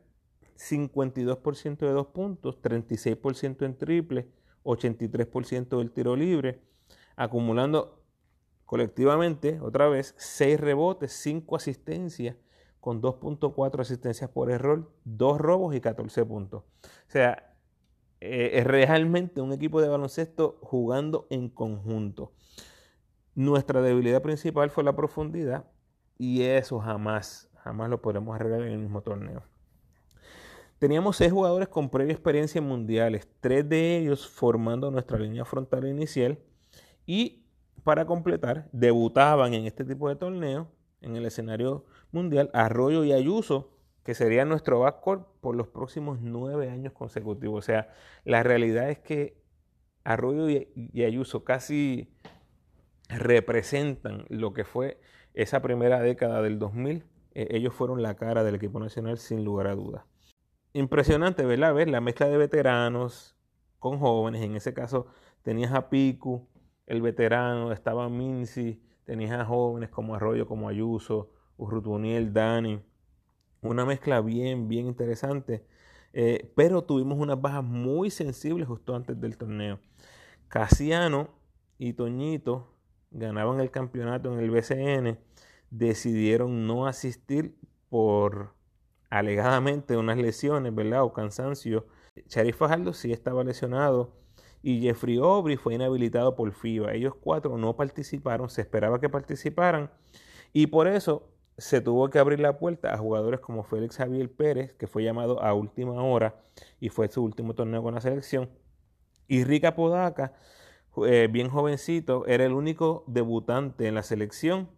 52% 0.56 1.78
de 1.78 1.92
dos 1.92 2.08
puntos, 2.08 2.60
36% 2.60 3.64
en 3.64 3.78
triple, 3.78 4.28
83% 4.64 5.78
del 5.78 5.92
tiro 5.92 6.16
libre, 6.16 6.60
acumulando 7.16 8.02
colectivamente, 8.64 9.60
otra 9.60 9.88
vez, 9.88 10.14
6 10.18 10.60
rebotes, 10.60 11.12
5 11.12 11.56
asistencias, 11.56 12.36
con 12.80 13.00
2.4 13.00 13.80
asistencias 13.80 14.30
por 14.30 14.50
error, 14.50 14.92
2 15.04 15.38
robos 15.38 15.74
y 15.74 15.80
14 15.80 16.24
puntos. 16.24 16.62
O 16.62 17.10
sea, 17.10 17.47
eh, 18.20 18.50
es 18.54 18.64
realmente 18.64 19.40
un 19.40 19.52
equipo 19.52 19.80
de 19.80 19.88
baloncesto 19.88 20.58
jugando 20.62 21.26
en 21.30 21.48
conjunto. 21.48 22.32
Nuestra 23.34 23.82
debilidad 23.82 24.22
principal 24.22 24.70
fue 24.70 24.84
la 24.84 24.96
profundidad 24.96 25.64
y 26.18 26.42
eso 26.42 26.80
jamás, 26.80 27.50
jamás 27.56 27.88
lo 27.88 28.02
podremos 28.02 28.34
arreglar 28.34 28.62
en 28.62 28.72
el 28.72 28.78
mismo 28.78 29.02
torneo. 29.02 29.42
Teníamos 30.78 31.16
seis 31.16 31.32
jugadores 31.32 31.68
con 31.68 31.90
previa 31.90 32.12
experiencia 32.12 32.60
en 32.60 32.66
mundiales, 32.66 33.28
tres 33.40 33.68
de 33.68 33.98
ellos 33.98 34.28
formando 34.28 34.90
nuestra 34.90 35.18
línea 35.18 35.44
frontal 35.44 35.86
inicial 35.86 36.38
y 37.06 37.44
para 37.88 38.04
completar, 38.04 38.68
debutaban 38.72 39.54
en 39.54 39.64
este 39.64 39.82
tipo 39.82 40.10
de 40.10 40.16
torneo, 40.16 40.68
en 41.00 41.16
el 41.16 41.24
escenario 41.24 41.86
mundial, 42.12 42.50
Arroyo 42.52 43.02
y 43.02 43.12
Ayuso, 43.12 43.77
que 44.08 44.14
sería 44.14 44.46
nuestro 44.46 44.80
backcourt 44.80 45.26
por 45.42 45.54
los 45.54 45.68
próximos 45.68 46.18
nueve 46.22 46.70
años 46.70 46.94
consecutivos. 46.94 47.58
O 47.58 47.60
sea, 47.60 47.92
la 48.24 48.42
realidad 48.42 48.88
es 48.88 48.98
que 49.00 49.36
Arroyo 50.02 50.48
y 50.48 51.04
Ayuso 51.04 51.44
casi 51.44 52.10
representan 53.10 54.24
lo 54.30 54.54
que 54.54 54.64
fue 54.64 54.98
esa 55.34 55.60
primera 55.60 56.00
década 56.00 56.40
del 56.40 56.58
2000. 56.58 57.04
Eh, 57.34 57.48
ellos 57.50 57.74
fueron 57.74 58.00
la 58.00 58.14
cara 58.14 58.44
del 58.44 58.54
equipo 58.54 58.80
nacional 58.80 59.18
sin 59.18 59.44
lugar 59.44 59.66
a 59.66 59.74
dudas. 59.74 60.06
Impresionante, 60.72 61.44
¿verdad? 61.44 61.74
Ver 61.74 61.90
la 61.90 62.00
mezcla 62.00 62.28
de 62.28 62.38
veteranos 62.38 63.36
con 63.78 63.98
jóvenes. 63.98 64.42
En 64.42 64.56
ese 64.56 64.72
caso 64.72 65.08
tenías 65.42 65.74
a 65.74 65.90
Piku, 65.90 66.48
el 66.86 67.02
veterano, 67.02 67.72
estaba 67.72 68.08
Minci, 68.08 68.82
tenías 69.04 69.32
a 69.32 69.44
jóvenes 69.44 69.90
como 69.90 70.14
Arroyo, 70.14 70.46
como 70.46 70.70
Ayuso, 70.70 71.28
Urrutuniel, 71.58 72.32
Dani. 72.32 72.87
Una 73.62 73.84
mezcla 73.84 74.20
bien, 74.20 74.68
bien 74.68 74.86
interesante. 74.86 75.64
Eh, 76.12 76.50
pero 76.54 76.82
tuvimos 76.82 77.18
unas 77.18 77.40
bajas 77.40 77.64
muy 77.64 78.10
sensibles 78.10 78.66
justo 78.66 78.94
antes 78.94 79.20
del 79.20 79.36
torneo. 79.36 79.78
Casiano 80.48 81.28
y 81.78 81.92
Toñito 81.92 82.74
ganaban 83.10 83.60
el 83.60 83.70
campeonato 83.70 84.32
en 84.32 84.40
el 84.40 84.50
BCN, 84.50 85.18
decidieron 85.70 86.66
no 86.66 86.86
asistir 86.86 87.54
por 87.88 88.54
alegadamente 89.10 89.96
unas 89.96 90.18
lesiones, 90.18 90.74
¿verdad? 90.74 91.04
O 91.04 91.12
cansancio. 91.12 91.86
Sharif 92.28 92.56
Fajardo 92.56 92.92
sí 92.92 93.12
estaba 93.12 93.44
lesionado 93.44 94.16
y 94.62 94.80
Jeffrey 94.80 95.18
Aubrey 95.18 95.56
fue 95.56 95.74
inhabilitado 95.74 96.34
por 96.34 96.52
FIBA. 96.52 96.94
Ellos 96.94 97.14
cuatro 97.14 97.56
no 97.58 97.76
participaron, 97.76 98.50
se 98.50 98.62
esperaba 98.62 99.00
que 99.00 99.08
participaran 99.08 99.90
y 100.52 100.66
por 100.66 100.88
eso 100.88 101.28
se 101.58 101.80
tuvo 101.80 102.08
que 102.08 102.20
abrir 102.20 102.38
la 102.38 102.56
puerta 102.58 102.94
a 102.94 102.98
jugadores 102.98 103.40
como 103.40 103.64
Félix 103.64 103.96
Javier 103.96 104.30
Pérez, 104.32 104.74
que 104.74 104.86
fue 104.86 105.02
llamado 105.02 105.42
a 105.42 105.52
última 105.54 105.92
hora 106.02 106.36
y 106.80 106.88
fue 106.88 107.08
su 107.08 107.22
último 107.22 107.54
torneo 107.54 107.82
con 107.82 107.94
la 107.94 108.00
selección, 108.00 108.48
y 109.26 109.44
Rica 109.44 109.74
Podaca, 109.74 110.32
eh, 111.06 111.28
bien 111.30 111.50
jovencito, 111.50 112.26
era 112.26 112.44
el 112.44 112.52
único 112.52 113.04
debutante 113.08 113.88
en 113.88 113.94
la 113.94 114.02
selección, 114.02 114.70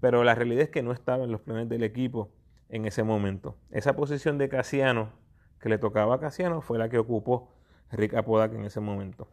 pero 0.00 0.24
la 0.24 0.34
realidad 0.34 0.62
es 0.64 0.70
que 0.70 0.82
no 0.82 0.92
estaba 0.92 1.24
en 1.24 1.32
los 1.32 1.40
planes 1.40 1.68
del 1.68 1.82
equipo 1.82 2.30
en 2.68 2.86
ese 2.86 3.04
momento. 3.04 3.56
Esa 3.70 3.94
posición 3.94 4.36
de 4.36 4.48
Casiano, 4.48 5.12
que 5.60 5.68
le 5.68 5.78
tocaba 5.78 6.16
a 6.16 6.20
Casiano, 6.20 6.60
fue 6.60 6.78
la 6.78 6.88
que 6.88 6.98
ocupó 6.98 7.52
Rica 7.90 8.24
Podaca 8.24 8.56
en 8.56 8.64
ese 8.64 8.80
momento. 8.80 9.28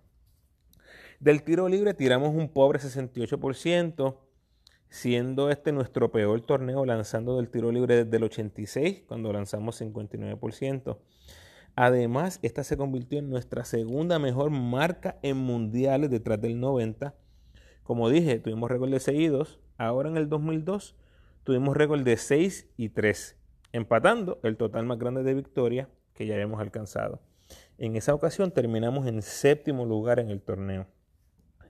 Del 1.19 1.43
tiro 1.43 1.67
libre 1.67 1.93
tiramos 1.93 2.29
un 2.29 2.49
pobre 2.49 2.79
68%, 2.79 4.17
siendo 4.93 5.49
este 5.49 5.71
nuestro 5.71 6.12
peor 6.12 6.41
torneo 6.41 6.86
lanzando 6.86 7.38
del 7.38 7.49
tiro 7.49 7.71
libre 7.71 8.06
desde 8.06 8.15
el 8.15 8.25
86, 8.25 9.06
cuando 9.08 9.34
lanzamos 9.34 9.82
59%. 9.82 10.99
Además, 11.75 12.38
esta 12.43 12.63
se 12.63 12.77
convirtió 12.77 13.17
en 13.17 13.32
nuestra 13.32 13.65
segunda 13.65 14.19
mejor 14.19 14.51
marca 14.51 15.17
en 15.23 15.38
mundiales 15.38 16.12
detrás 16.12 16.39
del 16.39 16.60
90. 16.60 17.15
Como 17.82 18.08
dije, 18.12 18.38
tuvimos 18.38 18.69
récord 18.69 18.91
de 18.91 18.99
seguidos. 18.99 19.60
Ahora 19.79 20.10
en 20.10 20.15
el 20.15 20.29
2002 20.29 20.95
tuvimos 21.43 21.75
récord 21.75 22.03
de 22.03 22.15
6 22.15 22.69
y 22.77 22.89
3, 22.89 23.36
empatando 23.71 24.39
el 24.43 24.58
total 24.58 24.86
más 24.86 24.99
grande 24.99 25.23
de 25.23 25.34
victoria 25.34 25.89
que 26.13 26.27
ya 26.27 26.36
habíamos 26.36 26.62
alcanzado. 26.62 27.19
En 27.79 27.95
esa 27.95 28.13
ocasión 28.13 28.51
terminamos 28.51 29.08
en 29.08 29.23
séptimo 29.23 29.88
lugar 29.88 30.19
en 30.19 30.29
el 30.29 30.39
torneo. 30.39 30.86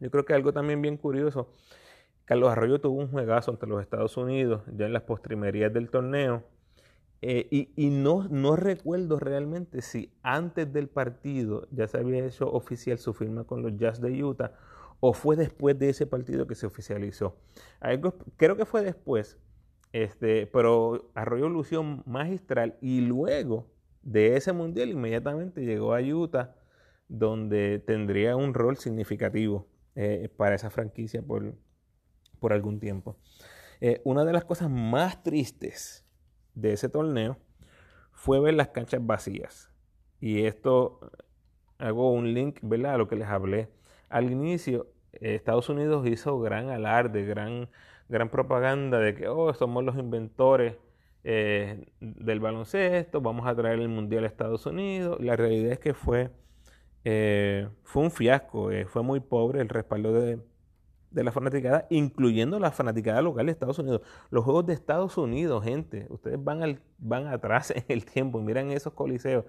Yo 0.01 0.11
creo 0.11 0.25
que 0.25 0.33
algo 0.33 0.51
también 0.51 0.81
bien 0.81 0.97
curioso 0.97 1.53
Carlos 2.25 2.49
Arroyo 2.49 2.79
tuvo 2.79 2.99
un 2.99 3.09
juegazo 3.09 3.51
ante 3.51 3.67
los 3.67 3.81
Estados 3.81 4.15
Unidos 4.17 4.63
ya 4.75 4.85
en 4.85 4.93
las 4.93 5.03
postrimerías 5.03 5.73
del 5.73 5.89
torneo. 5.89 6.43
Eh, 7.25 7.69
y, 7.77 7.89
no, 7.89 8.27
no 8.27 8.57
recuerdo 8.57 9.17
realmente 9.17 9.81
si 9.81 10.13
antes 10.23 10.71
del 10.73 10.89
partido 10.89 11.67
ya 11.71 11.87
se 11.87 11.97
había 11.97 12.25
hecho 12.25 12.51
oficial 12.51 12.97
su 12.97 13.13
firma 13.13 13.45
con 13.45 13.61
los 13.61 13.77
Jazz 13.77 14.01
de 14.01 14.21
Utah 14.21 14.51
o 14.99 15.13
fue 15.13 15.37
después 15.37 15.79
de 15.79 15.89
ese 15.89 16.05
partido 16.05 16.47
que 16.47 16.55
se 16.55 16.65
oficializó. 16.65 17.37
creo 18.35 18.57
que 18.57 18.65
fue 18.65 18.83
después, 18.83 19.37
este, 19.93 20.47
pero 20.47 21.11
Arroyo 21.13 21.47
lució 21.47 21.81
magistral 21.83 22.77
y 22.81 22.99
luego 22.99 23.67
de 24.01 24.35
ese 24.35 24.51
mundial 24.51 24.89
inmediatamente 24.89 25.61
llegó 25.63 25.93
a 25.93 26.01
Utah 26.01 26.55
donde 27.07 27.79
tendría 27.79 28.35
un 28.35 28.53
rol 28.53 28.75
significativo 28.75 29.65
eh, 29.95 30.29
para 30.35 30.55
esa 30.55 30.69
franquicia 30.69 31.21
por, 31.21 31.53
por 32.43 32.51
algún 32.51 32.81
tiempo. 32.81 33.15
Eh, 33.79 34.01
una 34.03 34.25
de 34.25 34.33
las 34.33 34.43
cosas 34.43 34.69
más 34.69 35.23
tristes 35.23 36.05
de 36.55 36.73
ese 36.73 36.89
torneo 36.89 37.37
fue 38.11 38.41
ver 38.41 38.53
las 38.55 38.67
canchas 38.67 38.99
vacías. 39.01 39.71
Y 40.19 40.43
esto 40.43 40.99
hago 41.77 42.11
un 42.11 42.33
link, 42.33 42.59
¿verdad? 42.61 42.95
A 42.95 42.97
lo 42.97 43.07
que 43.07 43.15
les 43.15 43.29
hablé 43.29 43.69
al 44.09 44.29
inicio. 44.29 44.87
Estados 45.13 45.69
Unidos 45.69 46.05
hizo 46.05 46.37
gran 46.41 46.69
alarde, 46.69 47.23
gran, 47.23 47.69
gran 48.09 48.27
propaganda 48.27 48.99
de 48.99 49.15
que 49.15 49.29
oh, 49.29 49.53
somos 49.53 49.85
los 49.85 49.95
inventores 49.95 50.75
eh, 51.23 51.85
del 52.01 52.41
baloncesto, 52.41 53.21
vamos 53.21 53.47
a 53.47 53.55
traer 53.55 53.79
el 53.79 53.87
mundial 53.87 54.25
a 54.25 54.27
Estados 54.27 54.65
Unidos. 54.65 55.17
La 55.21 55.37
realidad 55.37 55.71
es 55.71 55.79
que 55.79 55.93
fue, 55.93 56.29
eh, 57.05 57.69
fue 57.83 58.03
un 58.03 58.11
fiasco, 58.11 58.69
fue 58.87 59.01
muy 59.01 59.21
pobre 59.21 59.61
el 59.61 59.69
respaldo 59.69 60.11
de, 60.11 60.39
de 61.13 61.23
la 61.23 61.31
fanaticada, 61.31 61.85
incluyendo 61.89 62.59
la 62.59 62.71
fanaticada 62.71 63.21
local 63.21 63.45
de 63.45 63.51
Estados 63.51 63.77
Unidos. 63.79 64.01
Los 64.31 64.43
Juegos 64.43 64.65
de 64.65 64.73
Estados 64.73 65.17
Unidos, 65.17 65.63
gente, 65.63 66.07
ustedes 66.09 66.43
van, 66.43 66.63
al, 66.63 66.81
van 66.97 67.27
atrás 67.27 67.71
en 67.71 67.85
el 67.87 68.05
tiempo 68.05 68.39
y 68.39 68.43
miran 68.43 68.71
esos 68.71 68.93
coliseos. 68.93 69.45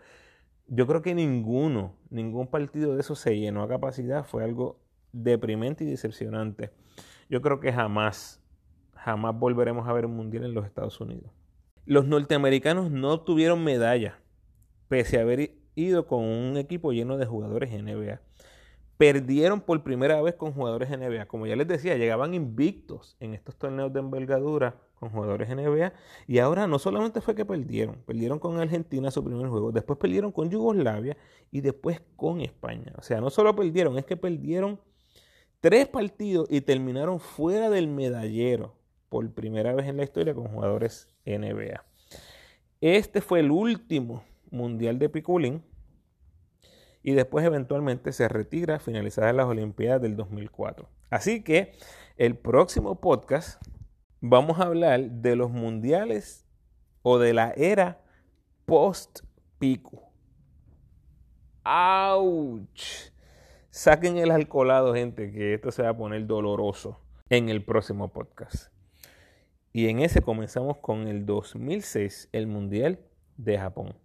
Yo 0.69 0.87
creo 0.87 1.03
que 1.03 1.15
ninguno, 1.15 1.97
ningún 2.11 2.47
partido 2.47 2.95
de 2.95 3.01
esos 3.01 3.19
se 3.19 3.39
llenó 3.39 3.63
a 3.63 3.69
capacidad. 3.69 4.25
Fue 4.25 4.45
algo 4.45 4.79
deprimente 5.13 5.85
y 5.85 5.87
decepcionante. 5.87 6.71
Yo 7.29 7.41
creo 7.41 7.61
que 7.61 7.73
jamás, 7.73 8.43
jamás 8.95 9.39
volveremos 9.39 9.89
a 9.89 9.93
ver 9.93 10.07
un 10.07 10.17
mundial 10.17 10.45
en 10.45 10.55
los 10.55 10.67
Estados 10.67 11.01
Unidos. 11.01 11.31
Los 11.87 12.07
norteamericanos 12.07 12.91
no 12.91 13.13
obtuvieron 13.13 13.65
medalla, 13.65 14.19
pese 14.89 15.19
a 15.19 15.23
haber 15.23 15.55
ido 15.75 16.07
con 16.07 16.23
un 16.23 16.57
equipo 16.57 16.93
lleno 16.93 17.17
de 17.19 17.27
jugadores 17.27 17.71
NBA 17.71 18.21
perdieron 18.97 19.61
por 19.61 19.83
primera 19.83 20.21
vez 20.23 20.35
con 20.35 20.53
jugadores 20.53 20.91
NBA. 20.91 21.27
Como 21.27 21.47
ya 21.47 21.57
les 21.57 21.67
decía, 21.67 21.97
llegaban 21.97 22.35
invictos 22.35 23.17
en 23.21 23.35
estos 23.35 23.57
torneos 23.57 23.93
de 23.93 24.01
envergadura 24.01 24.77
con 24.95 25.11
jugadores 25.11 25.49
NBA. 25.49 25.93
Y 26.27 26.39
ahora 26.39 26.67
no 26.67 26.79
solamente 26.79 27.21
fue 27.21 27.35
que 27.35 27.45
perdieron, 27.45 27.97
perdieron 28.07 28.39
con 28.39 28.59
Argentina 28.59 29.11
su 29.11 29.25
primer 29.25 29.49
juego, 29.49 29.73
después 29.73 29.99
perdieron 29.99 30.33
con 30.33 30.51
Yugoslavia 30.51 31.17
y 31.51 31.61
después 31.61 32.01
con 32.17 32.41
España. 32.41 32.93
O 32.97 33.03
sea, 33.03 33.21
no 33.21 33.31
solo 33.31 33.55
perdieron, 33.55 33.99
es 33.99 34.05
que 34.05 34.17
perdieron 34.17 34.81
tres 35.61 35.89
partidos 35.89 36.47
y 36.51 36.61
terminaron 36.61 37.21
fuera 37.21 37.71
del 37.71 37.89
medallero 37.89 38.77
por 39.09 39.29
primera 39.33 39.75
vez 39.75 39.87
en 39.87 39.97
la 39.97 40.05
historia 40.05 40.35
con 40.35 40.49
jugadores 40.49 41.09
NBA. 41.25 41.85
Este 42.81 43.21
fue 43.21 43.41
el 43.41 43.51
último 43.51 44.25
mundial 44.51 44.99
de 44.99 45.09
Piculín 45.09 45.63
y 47.05 47.13
después 47.13 47.45
eventualmente 47.45 48.13
se 48.13 48.29
retira 48.29 48.81
finalizadas 48.81 49.35
las 49.35 49.47
Olimpiadas 49.47 50.01
del 50.01 50.17
2004. 50.17 50.89
Así 51.11 51.45
que 51.45 51.73
el 52.17 52.35
próximo 52.35 52.99
podcast 52.99 53.63
vamos 54.23 54.59
a 54.59 54.65
hablar 54.65 55.11
de 55.11 55.37
los 55.37 55.51
mundiales 55.51 56.47
o 57.03 57.19
de 57.19 57.35
la 57.35 57.53
era 57.57 58.01
post-pico. 58.65 60.11
¡Auch! 61.63 63.13
Saquen 63.69 64.17
el 64.17 64.31
alcoholado, 64.31 64.95
gente, 64.95 65.31
que 65.31 65.53
esto 65.53 65.73
se 65.73 65.83
va 65.83 65.91
a 65.91 65.97
poner 65.97 66.27
doloroso 66.27 67.01
en 67.29 67.51
el 67.51 67.63
próximo 67.63 68.15
podcast. 68.15 68.73
Y 69.75 69.89
en 69.89 70.01
ese 70.01 70.23
comenzamos 70.23 70.79
con 70.79 71.07
el 71.07 71.27
2006, 71.27 72.31
el 72.33 72.47
Mundial 72.47 72.99
de 73.37 73.59
Japón. 73.59 74.04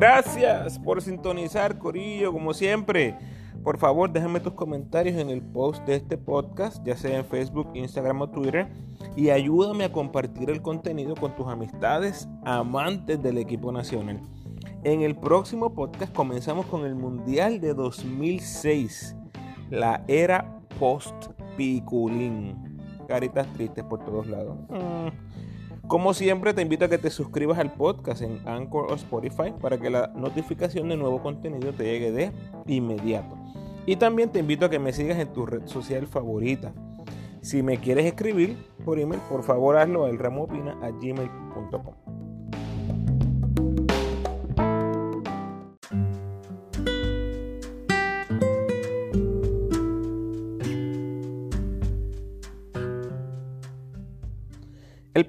Gracias 0.00 0.78
por 0.78 1.02
sintonizar, 1.02 1.76
Corillo, 1.76 2.32
como 2.32 2.54
siempre. 2.54 3.18
Por 3.62 3.76
favor, 3.76 4.10
déjame 4.10 4.40
tus 4.40 4.54
comentarios 4.54 5.20
en 5.20 5.28
el 5.28 5.42
post 5.42 5.84
de 5.84 5.96
este 5.96 6.16
podcast, 6.16 6.82
ya 6.86 6.96
sea 6.96 7.18
en 7.18 7.24
Facebook, 7.26 7.68
Instagram 7.74 8.22
o 8.22 8.30
Twitter, 8.30 8.66
y 9.14 9.28
ayúdame 9.28 9.84
a 9.84 9.92
compartir 9.92 10.48
el 10.48 10.62
contenido 10.62 11.14
con 11.14 11.36
tus 11.36 11.46
amistades 11.48 12.26
amantes 12.46 13.22
del 13.22 13.36
equipo 13.36 13.72
nacional. 13.72 14.22
En 14.84 15.02
el 15.02 15.16
próximo 15.16 15.74
podcast 15.74 16.14
comenzamos 16.14 16.64
con 16.64 16.86
el 16.86 16.94
Mundial 16.94 17.60
de 17.60 17.74
2006, 17.74 19.14
la 19.68 20.02
era 20.08 20.62
post-piculín. 20.78 22.56
Caritas 23.06 23.46
tristes 23.52 23.84
por 23.84 24.02
todos 24.02 24.26
lados. 24.28 24.56
Mm. 24.70 25.29
Como 25.90 26.14
siempre, 26.14 26.54
te 26.54 26.62
invito 26.62 26.84
a 26.84 26.88
que 26.88 26.98
te 26.98 27.10
suscribas 27.10 27.58
al 27.58 27.72
podcast 27.72 28.22
en 28.22 28.40
Anchor 28.46 28.92
o 28.92 28.94
Spotify 28.94 29.52
para 29.60 29.76
que 29.76 29.90
la 29.90 30.06
notificación 30.14 30.88
de 30.88 30.96
nuevo 30.96 31.20
contenido 31.20 31.72
te 31.72 31.82
llegue 31.82 32.12
de 32.12 32.30
inmediato. 32.68 33.36
Y 33.86 33.96
también 33.96 34.30
te 34.30 34.38
invito 34.38 34.66
a 34.66 34.70
que 34.70 34.78
me 34.78 34.92
sigas 34.92 35.18
en 35.18 35.32
tu 35.32 35.46
red 35.46 35.66
social 35.66 36.06
favorita. 36.06 36.72
Si 37.40 37.64
me 37.64 37.78
quieres 37.78 38.06
escribir 38.06 38.56
por 38.84 39.00
email, 39.00 39.20
por 39.28 39.42
favor 39.42 39.78
hazlo 39.78 40.04
a 40.04 40.10
elramopina.gmail.com. 40.10 42.09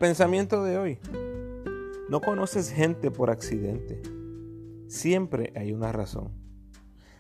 pensamiento 0.02 0.64
de 0.64 0.80
hoy. 0.80 0.98
No 2.10 2.22
conoces 2.22 2.72
gente 2.72 3.12
por 3.12 3.30
accidente. 3.30 4.02
Siempre 4.88 5.54
hay 5.56 5.74
una 5.74 5.92
razón, 5.92 6.32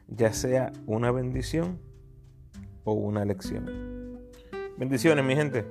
ya 0.07 0.33
sea 0.33 0.73
una 0.87 1.11
bendición 1.11 1.79
o 2.83 2.93
una 2.93 3.23
lección. 3.23 4.19
Bendiciones, 4.79 5.23
mi 5.23 5.35
gente. 5.35 5.63